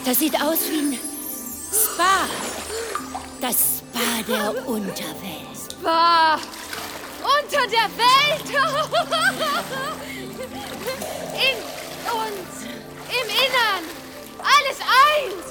Das 0.03 0.17
sieht 0.17 0.35
aus 0.41 0.67
wie 0.69 0.79
ein 0.79 0.99
Spa. 1.71 2.27
Das 3.39 3.77
Spa 3.77 4.23
der 4.27 4.67
Unterwelt. 4.67 5.55
Spa! 5.69 6.39
Unter 7.21 7.67
der 7.67 7.89
Welt! 7.97 8.49
In 11.33 11.57
uns! 12.13 12.65
Im 13.09 13.27
Innern! 13.29 13.83
Alles 14.39 14.79
eins! 14.81 15.47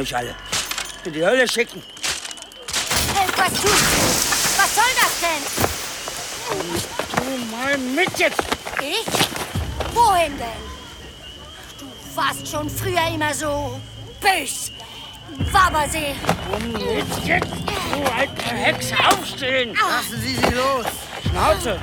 Euch 0.00 0.16
alle. 0.16 0.34
In 1.04 1.12
die 1.12 1.24
Hölle 1.24 1.46
schicken. 1.46 1.82
Was 3.36 3.52
tust 3.52 3.64
du? 3.64 3.70
Was 4.58 4.74
soll 4.74 4.92
das 5.00 5.14
denn? 5.20 5.42
Du 7.16 7.56
mal 7.56 7.78
mit 7.78 8.18
jetzt! 8.18 8.42
Ich? 8.80 9.06
Wohin 9.94 10.36
denn? 10.38 10.46
Du 11.78 12.16
warst 12.16 12.46
schon 12.48 12.68
früher 12.68 13.06
immer 13.14 13.32
so 13.32 13.80
bös. 14.20 14.72
Wabersee. 15.52 16.14
Und 16.52 16.78
jetzt, 16.80 17.24
jetzt, 17.24 17.52
du 17.92 18.12
alte 18.12 18.44
Hexe, 18.44 18.94
aufstehen! 19.08 19.74
Lassen 19.74 20.20
Sie 20.20 20.34
sie 20.34 20.54
los! 20.54 20.86
Schnauze! 21.30 21.80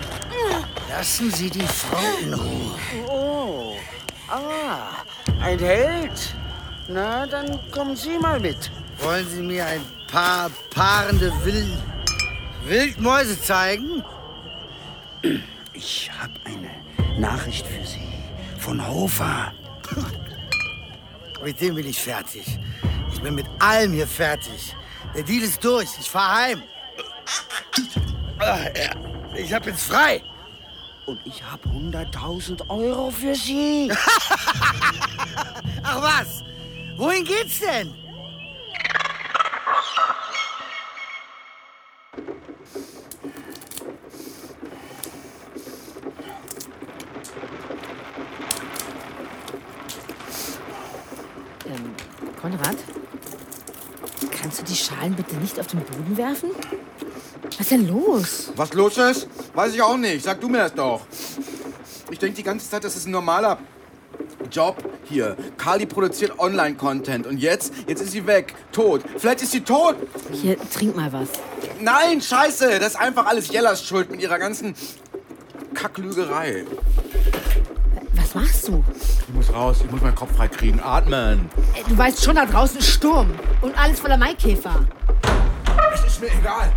Lassen 0.90 1.32
Sie 1.32 1.50
die 1.50 1.68
Frau 1.68 2.18
in 2.22 2.34
Ruhe. 2.34 2.76
Oh, 3.08 3.76
ah, 4.30 5.04
ein 5.42 5.60
Held. 5.60 6.36
Na, 6.88 7.28
dann 7.28 7.60
kommen 7.72 7.96
Sie 7.96 8.18
mal 8.18 8.40
mit. 8.40 8.72
Wollen 9.00 9.28
Sie 9.30 9.42
mir 9.42 9.66
ein 9.66 9.82
paar 10.10 10.50
paarende 10.70 11.34
Wild 11.44 11.78
Wildmäuse 12.66 13.40
zeigen? 13.42 14.04
Ich 15.74 16.10
habe 16.18 16.34
eine 16.46 17.20
Nachricht 17.20 17.66
für 17.68 17.86
Sie 17.86 18.08
von 18.58 18.86
Hofer. 18.86 19.54
Mit 21.44 21.62
dem 21.62 21.76
bin 21.76 21.88
ich 21.88 22.02
fertig. 22.02 22.60
Ich 23.14 23.22
bin 23.22 23.36
mit 23.36 23.46
allem 23.60 23.94
hier 23.94 24.08
fertig. 24.08 24.76
Der 25.16 25.24
Deal 25.24 25.44
ist 25.44 25.64
durch. 25.64 25.90
Ich 26.00 26.10
fahr 26.10 26.36
heim. 26.36 26.64
Ja. 28.40 28.58
Ich 29.36 29.54
hab 29.54 29.66
jetzt 29.66 29.84
frei. 29.84 30.24
Und 31.06 31.20
ich 31.26 31.42
habe 31.44 31.70
100.000 31.70 32.70
Euro 32.70 33.12
für 33.12 33.36
Sie. 33.36 33.92
Ach 35.84 36.02
was? 36.02 36.44
Wohin 36.98 37.24
geht's 37.24 37.60
denn? 37.60 37.94
Ähm, 51.68 51.96
Konrad? 52.42 52.78
Kannst 54.32 54.62
du 54.62 54.64
die 54.64 54.76
Schalen 54.76 55.14
bitte 55.14 55.36
nicht 55.36 55.60
auf 55.60 55.68
den 55.68 55.82
Boden 55.82 56.18
werfen? 56.18 56.50
Was 57.44 57.60
ist 57.60 57.72
denn 57.72 57.88
los? 57.88 58.52
Was 58.56 58.74
los 58.74 58.98
ist? 58.98 59.28
Weiß 59.54 59.72
ich 59.76 59.82
auch 59.84 59.98
nicht. 59.98 60.24
Sag 60.24 60.42
du 60.42 60.50
mir 60.50 60.60
das 60.60 60.74
doch. 60.74 61.02
Ich 62.10 62.18
denke 62.18 62.38
die 62.38 62.44
ganze 62.44 62.68
Zeit, 62.68 62.84
das 62.84 62.96
ist 62.96 63.06
ein 63.06 63.12
normaler 63.12 63.60
Job 64.50 64.97
hier. 65.10 65.36
Kali 65.58 65.86
produziert 65.86 66.40
Online-Content 66.40 67.28
und 67.28 67.38
jetzt, 67.38 67.74
jetzt 67.88 68.02
ist 68.02 68.12
sie 68.12 68.26
weg. 68.28 68.54
Tot. 68.72 69.02
Vielleicht 69.18 69.42
ist 69.42 69.52
sie 69.52 69.62
tot. 69.62 69.96
Hier, 70.32 70.58
trink 70.70 70.96
mal 70.96 71.12
was. 71.14 71.30
Nein, 71.82 72.22
scheiße. 72.22 72.80
Das 72.80 72.90
ist 72.90 72.96
einfach 73.00 73.26
alles 73.26 73.50
Jellas 73.50 73.84
Schuld 73.84 74.10
mit 74.12 74.22
ihrer 74.22 74.40
ganzen 74.40 74.76
Kacklügerei. 75.74 76.66
Was 78.14 78.36
machst 78.36 78.68
du? 78.68 78.84
Ich 79.28 79.34
muss 79.34 79.54
raus. 79.54 79.78
Ich 79.86 79.92
muss 79.92 80.02
meinen 80.02 80.16
Kopf 80.16 80.36
frei 80.36 80.48
kriegen. 80.48 80.80
Atmen. 80.84 81.50
Äh, 81.76 81.90
Du 81.90 81.98
weißt 81.98 82.24
schon, 82.24 82.36
da 82.36 82.46
draußen 82.46 82.80
ist 82.80 82.88
Sturm. 82.90 83.30
Und 83.62 83.78
alles 83.78 84.00
voller 84.00 84.18
Maikäfer. 84.18 84.86
Es 85.94 86.04
ist 86.06 86.22
mir 86.22 86.28
egal. 86.28 86.72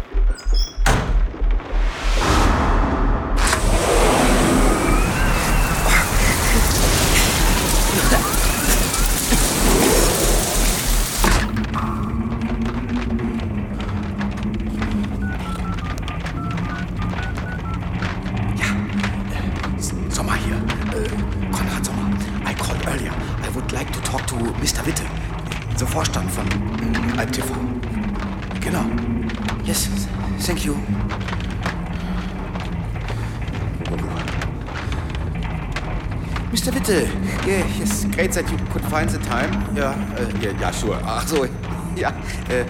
Witte, 36.91 37.09
yeah, 37.47 37.65
yes, 37.79 38.05
great 38.11 38.33
that 38.33 38.51
you 38.51 38.59
could 38.73 38.85
find 38.87 39.09
the 39.09 39.19
time. 39.19 39.51
Ja, 39.77 39.93
äh, 40.17 40.45
ja, 40.45 40.51
ja, 40.61 40.73
sure. 40.73 40.99
Ach 41.07 41.25
so, 41.27 41.47
ja. 41.97 42.09
Äh, 42.49 42.65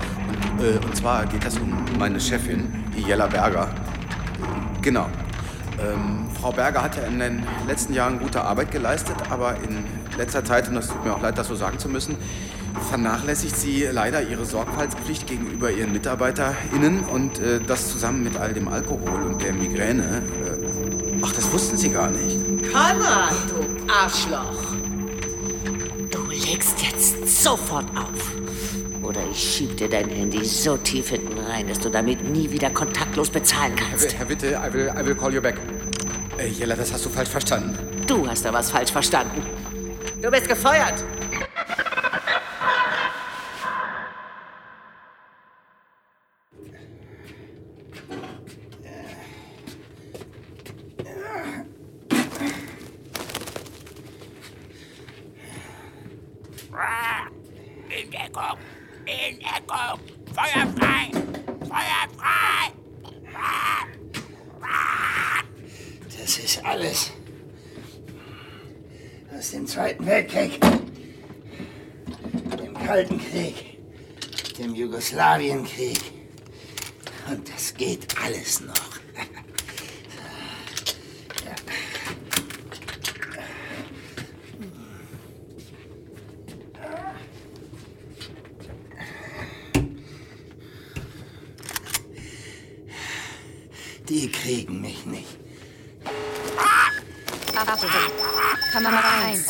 und, 0.59 0.63
äh, 0.63 0.85
und 0.85 0.95
zwar 0.95 1.25
geht 1.25 1.43
das 1.43 1.57
um 1.57 1.73
meine 1.99 2.21
Chefin, 2.21 2.85
Jella 2.95 3.27
Berger. 3.27 3.69
Genau. 4.83 5.07
Ähm, 5.79 6.29
Frau 6.39 6.53
Berger 6.53 6.83
hat 6.83 6.97
ja 6.97 7.05
in 7.05 7.19
den 7.19 7.43
letzten 7.67 7.95
Jahren 7.95 8.19
gute 8.19 8.43
Arbeit 8.43 8.71
geleistet, 8.71 9.17
aber 9.31 9.55
in 9.67 9.85
letzter 10.19 10.45
Zeit, 10.45 10.69
und 10.69 10.75
das 10.75 10.89
tut 10.89 11.03
mir 11.03 11.15
auch 11.15 11.23
leid, 11.23 11.39
das 11.39 11.49
so 11.49 11.55
sagen 11.55 11.79
zu 11.79 11.89
müssen, 11.89 12.17
vernachlässigt 12.91 13.57
sie 13.57 13.89
leider 13.91 14.23
ihre 14.23 14.45
Sorgfaltspflicht 14.45 15.27
gegenüber 15.27 15.71
ihren 15.71 15.93
MitarbeiterInnen 15.93 17.01
und 17.05 17.39
äh, 17.39 17.59
das 17.67 17.91
zusammen 17.91 18.23
mit 18.23 18.37
all 18.37 18.53
dem 18.53 18.69
Alkohol 18.69 19.23
und 19.23 19.43
der 19.43 19.55
Migräne. 19.55 20.03
Äh, 20.03 21.23
ach, 21.23 21.33
das 21.33 21.51
wussten 21.53 21.79
sie 21.79 21.91
gar 21.91 22.11
nicht. 22.11 22.39
Konrad, 22.71 23.33
Arschloch! 23.91 24.77
Du 26.11 26.31
legst 26.31 26.81
jetzt 26.81 27.43
sofort 27.43 27.87
auf. 27.97 28.33
Oder 29.03 29.21
ich 29.29 29.39
schieb 29.39 29.77
dir 29.79 29.89
dein 29.89 30.09
Handy 30.09 30.45
so 30.45 30.77
tief 30.77 31.09
hinten 31.09 31.37
rein, 31.39 31.67
dass 31.67 31.81
du 31.81 31.89
damit 31.91 32.23
nie 32.23 32.49
wieder 32.53 32.71
kontaktlos 32.71 33.31
bezahlen 33.31 33.75
kannst. 33.75 34.17
Herr 34.17 34.29
Witte, 34.29 34.61
I 34.65 34.73
will, 34.73 34.93
I 34.97 35.05
will 35.05 35.17
call 35.17 35.35
you 35.35 35.41
back. 35.41 35.57
Äh, 36.39 36.47
Jella, 36.47 36.77
das 36.77 36.93
hast 36.93 37.05
du 37.05 37.09
falsch 37.09 37.31
verstanden. 37.31 37.77
Du 38.07 38.29
hast 38.29 38.45
da 38.45 38.53
was 38.53 38.71
falsch 38.71 38.93
verstanden. 38.93 39.43
Du 40.23 40.31
bist 40.31 40.47
gefeuert. 40.49 41.03
In 57.89 58.11
Deckung! 58.11 58.59
In 59.07 59.39
Deckung! 59.39 60.01
Feuer 60.35 60.67
frei! 60.79 61.11
Feuer 61.69 62.09
frei! 62.17 62.73
Das 66.19 66.39
ist 66.39 66.65
alles 66.65 67.11
aus 69.37 69.51
dem 69.51 69.67
Zweiten 69.67 70.07
Weltkrieg, 70.07 70.61
dem 72.59 72.75
Kalten 72.75 73.19
Krieg, 73.19 73.79
dem 74.59 74.75
Jugoslawienkrieg. 74.75 76.01
Und 77.29 77.49
das 77.53 77.75
geht 77.75 78.07
alles 78.23 78.61
noch. 78.61 78.75
Ja. 81.45 81.55
Die 94.09 94.31
kriegen 94.31 94.81
mich 94.81 95.07
nicht. 95.07 95.39
Achtung. 97.55 97.91
Kamera 98.73 99.01
1. 99.27 99.47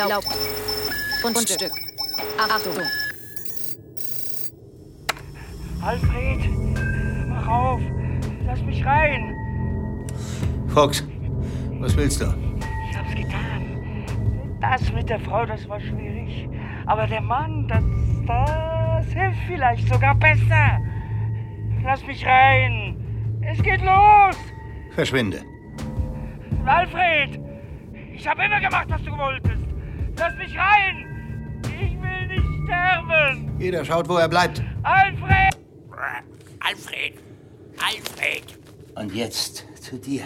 Unerlaubt. 0.00 0.28
Grundstück. 1.22 1.72
Achtung. 2.38 2.72
Alfred, 5.82 6.40
mach 7.28 7.48
auf. 7.48 7.80
Lass 8.46 8.62
mich 8.62 8.84
rein. 8.84 9.34
Fox, 10.68 11.06
was 11.80 11.96
willst 11.96 12.20
du? 12.22 12.26
Ich 12.90 12.96
hab's 12.96 13.14
getan. 13.14 14.06
Das 14.60 14.92
mit 14.92 15.08
der 15.08 15.20
Frau, 15.20 15.44
das 15.44 15.68
war 15.68 15.80
schwierig. 15.80 16.48
Aber 16.86 17.06
der 17.06 17.20
Mann, 17.20 17.68
das, 17.68 17.84
das 18.26 19.12
hilft 19.12 19.38
vielleicht 19.46 19.86
sogar 19.92 20.14
besser. 20.14 20.80
Lass 21.84 22.06
mich 22.06 22.24
rein. 22.24 22.96
Es 23.42 23.62
geht 23.62 23.82
los. 23.82 24.36
Verschwinde. 24.94 25.42
Alfred, 26.64 27.40
ich 28.14 28.26
habe 28.28 28.44
immer 28.44 28.60
gemacht, 28.60 28.86
was 28.88 29.02
du 29.02 29.10
wolltest. 29.16 29.39
Mich 30.50 30.58
rein. 30.58 31.60
Ich 31.64 32.02
will 32.02 32.26
nicht 32.26 32.64
sterben. 32.64 33.60
Jeder 33.60 33.84
schaut, 33.84 34.08
wo 34.08 34.16
er 34.16 34.28
bleibt. 34.28 34.60
Alfred! 34.82 35.56
Alfred! 36.58 37.14
Alfred! 37.78 38.58
Und 38.96 39.14
jetzt 39.14 39.64
zu 39.80 39.96
dir. 39.96 40.24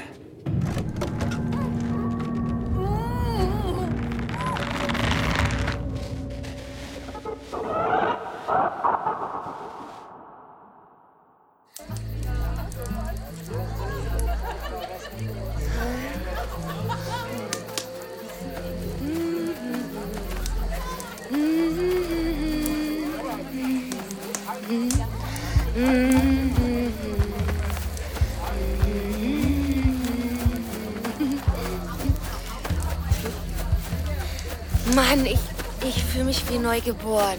Mich 36.75 36.87
wie 36.87 36.91
neugeboren. 36.91 37.39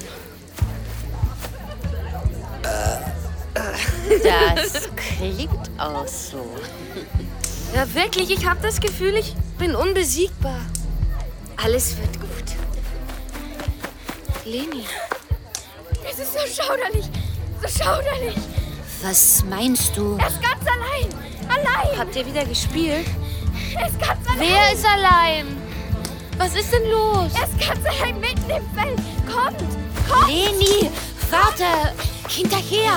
Das 4.23 4.89
klingt 4.95 5.79
auch 5.79 6.07
so. 6.07 6.45
Ja, 7.73 7.93
wirklich, 7.93 8.29
ich 8.31 8.45
habe 8.45 8.61
das 8.61 8.79
Gefühl, 8.79 9.15
ich 9.15 9.35
bin 9.57 9.75
unbesiegbar. 9.75 10.61
Alles 11.57 11.97
wird 11.97 12.19
gut. 12.19 12.29
Leni. 14.45 14.85
Es 16.09 16.19
ist 16.19 16.33
so 16.33 16.63
schauderlich. 16.63 17.05
So 17.61 17.83
schauderlich. 17.83 18.35
Was 19.01 19.43
meinst 19.45 19.95
du? 19.97 20.17
Er 20.17 20.27
ist 20.27 20.41
ganz 20.41 20.63
allein. 20.65 21.09
Allein. 21.49 21.97
Habt 21.97 22.15
ihr 22.15 22.25
wieder 22.25 22.45
gespielt? 22.45 23.05
Er 23.77 23.87
ist 23.87 23.99
ganz 23.99 24.27
allein. 24.27 24.39
Wer 24.39 24.73
ist 24.73 24.85
allein? 24.85 25.57
Was 26.37 26.55
ist 26.55 26.71
denn 26.71 26.89
los? 26.89 27.31
Er 27.33 27.43
ist 27.43 27.67
ganz 27.67 27.85
allein 27.85 28.19
mitten 28.19 28.49
im 28.49 28.69
Feld. 28.75 29.14
Kommt. 29.35 29.59
Kommt. 30.09 30.27
Leni, 30.27 30.89
warte! 31.29 31.93
Hinterher! 32.29 32.93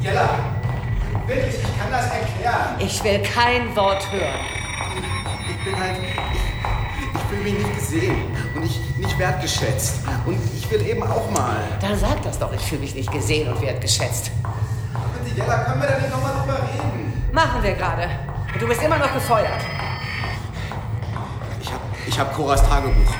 Jella, 0.00 0.28
wirklich, 1.26 1.54
ich 1.54 1.78
kann 1.78 1.90
das 1.90 2.10
erklären. 2.10 2.76
Ich 2.78 3.02
will 3.02 3.22
kein 3.22 3.74
Wort 3.74 4.12
hören. 4.12 4.34
Ich 5.48 5.64
bin 5.64 5.80
halt. 5.80 5.96
Ich, 7.24 7.30
fühle 7.30 7.42
mich 7.42 7.64
nicht 7.64 7.74
gesehen 7.78 8.16
und 8.54 8.64
ich 8.64 8.80
nicht 8.98 9.18
wertgeschätzt. 9.18 10.00
Und 10.26 10.38
ich 10.54 10.70
will 10.70 10.86
eben 10.86 11.02
auch 11.02 11.30
mal. 11.30 11.56
Dann 11.80 11.98
sag 11.98 12.22
das 12.22 12.38
doch, 12.38 12.52
ich 12.52 12.60
fühle 12.60 12.82
mich 12.82 12.94
nicht 12.94 13.10
gesehen 13.10 13.50
und 13.50 13.60
wertgeschätzt. 13.62 14.30
Bitte, 15.24 15.36
Jella, 15.36 15.58
können 15.64 15.80
wir 15.80 15.88
da 15.88 15.98
nicht 15.98 16.10
nochmal 16.10 16.34
drüber 16.34 16.58
reden? 16.58 17.22
Machen 17.32 17.62
wir 17.62 17.72
gerade. 17.74 18.08
Und 18.52 18.62
du 18.62 18.68
bist 18.68 18.82
immer 18.82 18.98
noch 18.98 19.12
gefeuert. 19.12 19.62
Ich 21.60 21.72
hab, 21.72 21.80
ich 22.06 22.18
hab 22.18 22.34
Coras 22.34 22.62
Tagebuch. 22.68 23.14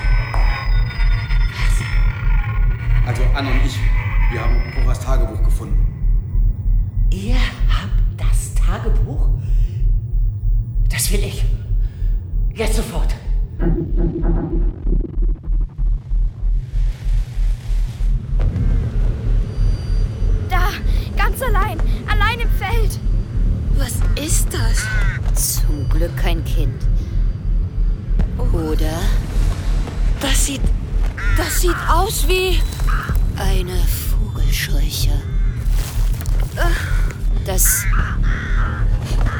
Also 3.07 3.21
Anne 3.35 3.51
und 3.51 3.65
ich, 3.65 3.77
wir 4.31 4.41
haben 4.41 4.73
Coras 4.81 4.99
Tagebuch 4.99 5.43
gefunden. 5.43 5.81
Ihr 7.09 7.35
habt 7.35 7.91
das 8.17 8.53
Tagebuch? 8.55 9.29
Das 10.89 11.11
will 11.11 11.23
ich. 11.23 11.43
Jetzt 12.53 12.75
sofort. 12.75 13.15
Da. 20.49 20.69
Ganz 21.17 21.41
allein. 21.41 21.79
Allein 22.07 22.41
im 22.41 22.49
Feld. 22.51 22.99
Was 23.77 23.93
ist 24.23 24.49
das? 24.53 24.85
Zum 25.65 25.89
Glück 25.89 26.15
kein 26.15 26.45
Kind. 26.45 26.79
Oder 28.53 28.99
Das 30.21 30.45
sieht. 30.45 30.61
Das 31.35 31.61
sieht 31.61 31.75
aus 31.89 32.27
wie. 32.27 32.61
eine 33.37 33.77
Vogelscheuche. 33.77 35.21
Das. 37.45 37.83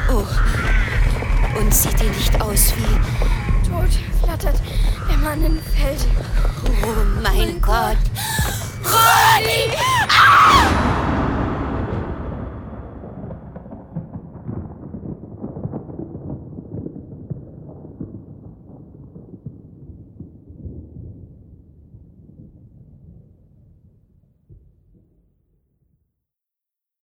Oh. 0.10 0.26
Und 1.60 1.74
sieht 1.74 2.00
die 2.00 2.10
nicht 2.10 2.42
aus 2.42 2.74
wie. 2.76 3.15
Tot 3.86 4.00
flattert 4.20 4.62
der 5.08 5.18
Mann 5.18 5.46
im 5.46 5.60
Feld. 5.60 6.08
Oh 6.84 7.22
mein 7.22 7.62
Gott. 7.62 7.98
Ronny! 8.84 9.78
Ah! 10.10 10.95